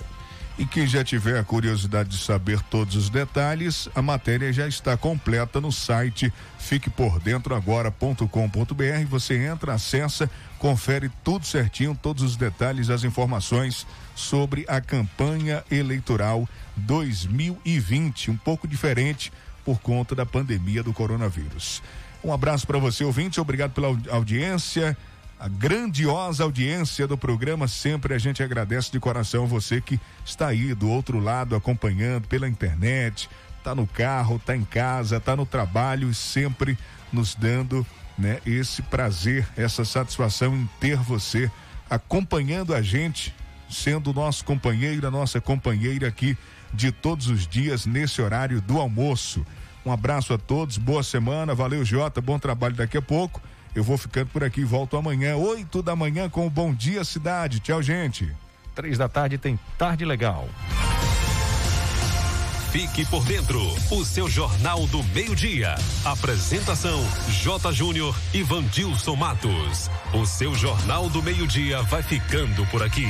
E 0.58 0.66
quem 0.66 0.86
já 0.86 1.02
tiver 1.02 1.38
a 1.38 1.44
curiosidade 1.44 2.10
de 2.10 2.18
saber 2.18 2.60
todos 2.64 2.94
os 2.94 3.08
detalhes, 3.08 3.88
a 3.94 4.02
matéria 4.02 4.52
já 4.52 4.68
está 4.68 4.94
completa 4.96 5.60
no 5.60 5.72
site 5.72 6.32
fiquepordentroagora.com.br. 6.58 9.06
Você 9.08 9.46
entra, 9.46 9.74
acessa, 9.74 10.30
confere 10.58 11.10
tudo 11.24 11.46
certinho, 11.46 11.98
todos 12.00 12.22
os 12.22 12.36
detalhes, 12.36 12.90
as 12.90 13.02
informações 13.02 13.86
sobre 14.14 14.64
a 14.68 14.80
campanha 14.80 15.64
eleitoral 15.70 16.46
2020, 16.76 18.30
um 18.30 18.36
pouco 18.36 18.68
diferente 18.68 19.32
por 19.64 19.80
conta 19.80 20.14
da 20.14 20.26
pandemia 20.26 20.82
do 20.82 20.92
coronavírus. 20.92 21.82
Um 22.22 22.32
abraço 22.32 22.66
para 22.66 22.78
você, 22.78 23.04
ouvinte, 23.04 23.40
obrigado 23.40 23.72
pela 23.72 23.88
audiência 24.10 24.96
a 25.42 25.48
grandiosa 25.48 26.44
audiência 26.44 27.04
do 27.04 27.18
programa. 27.18 27.66
Sempre 27.66 28.14
a 28.14 28.18
gente 28.18 28.44
agradece 28.44 28.92
de 28.92 29.00
coração 29.00 29.44
você 29.44 29.80
que 29.80 29.98
está 30.24 30.46
aí 30.46 30.72
do 30.72 30.88
outro 30.88 31.18
lado 31.18 31.56
acompanhando 31.56 32.28
pela 32.28 32.48
internet, 32.48 33.28
tá 33.64 33.74
no 33.74 33.84
carro, 33.84 34.38
tá 34.38 34.54
em 34.54 34.64
casa, 34.64 35.18
tá 35.18 35.34
no 35.34 35.44
trabalho 35.44 36.08
e 36.08 36.14
sempre 36.14 36.78
nos 37.12 37.34
dando, 37.34 37.84
né, 38.16 38.38
esse 38.46 38.82
prazer, 38.82 39.44
essa 39.56 39.84
satisfação 39.84 40.54
em 40.54 40.70
ter 40.78 40.96
você 40.96 41.50
acompanhando 41.90 42.72
a 42.72 42.80
gente, 42.80 43.34
sendo 43.68 44.14
nosso 44.14 44.44
companheiro, 44.44 45.04
a 45.04 45.10
nossa 45.10 45.40
companheira 45.40 46.06
aqui 46.06 46.38
de 46.72 46.90
todos 46.90 47.28
os 47.28 47.46
dias 47.46 47.86
nesse 47.86 48.20
horário 48.20 48.60
do 48.60 48.78
almoço. 48.78 49.44
Um 49.84 49.92
abraço 49.92 50.32
a 50.32 50.38
todos, 50.38 50.78
boa 50.78 51.02
semana, 51.02 51.54
valeu 51.54 51.84
Jota, 51.84 52.20
bom 52.20 52.38
trabalho 52.38 52.74
daqui 52.74 52.96
a 52.96 53.02
pouco. 53.02 53.40
Eu 53.74 53.82
vou 53.82 53.96
ficando 53.96 54.28
por 54.28 54.44
aqui, 54.44 54.64
volto 54.64 54.96
amanhã, 54.96 55.36
8 55.36 55.82
da 55.82 55.96
manhã, 55.96 56.28
com 56.28 56.46
o 56.46 56.50
Bom 56.50 56.74
Dia 56.74 57.04
Cidade. 57.04 57.58
Tchau, 57.58 57.82
gente. 57.82 58.30
Três 58.74 58.98
da 58.98 59.08
tarde 59.08 59.38
tem 59.38 59.58
Tarde 59.78 60.04
Legal. 60.04 60.48
Fique 62.72 63.04
por 63.04 63.22
dentro, 63.24 63.60
o 63.90 64.02
seu 64.02 64.30
Jornal 64.30 64.86
do 64.86 65.02
Meio-Dia. 65.04 65.74
Apresentação: 66.06 67.04
J. 67.28 67.70
Júnior 67.70 68.16
e 68.32 68.42
Vandilson 68.42 69.14
Matos. 69.14 69.90
O 70.14 70.24
seu 70.24 70.54
Jornal 70.54 71.10
do 71.10 71.22
Meio-Dia 71.22 71.82
vai 71.82 72.02
ficando 72.02 72.64
por 72.68 72.82
aqui. 72.82 73.08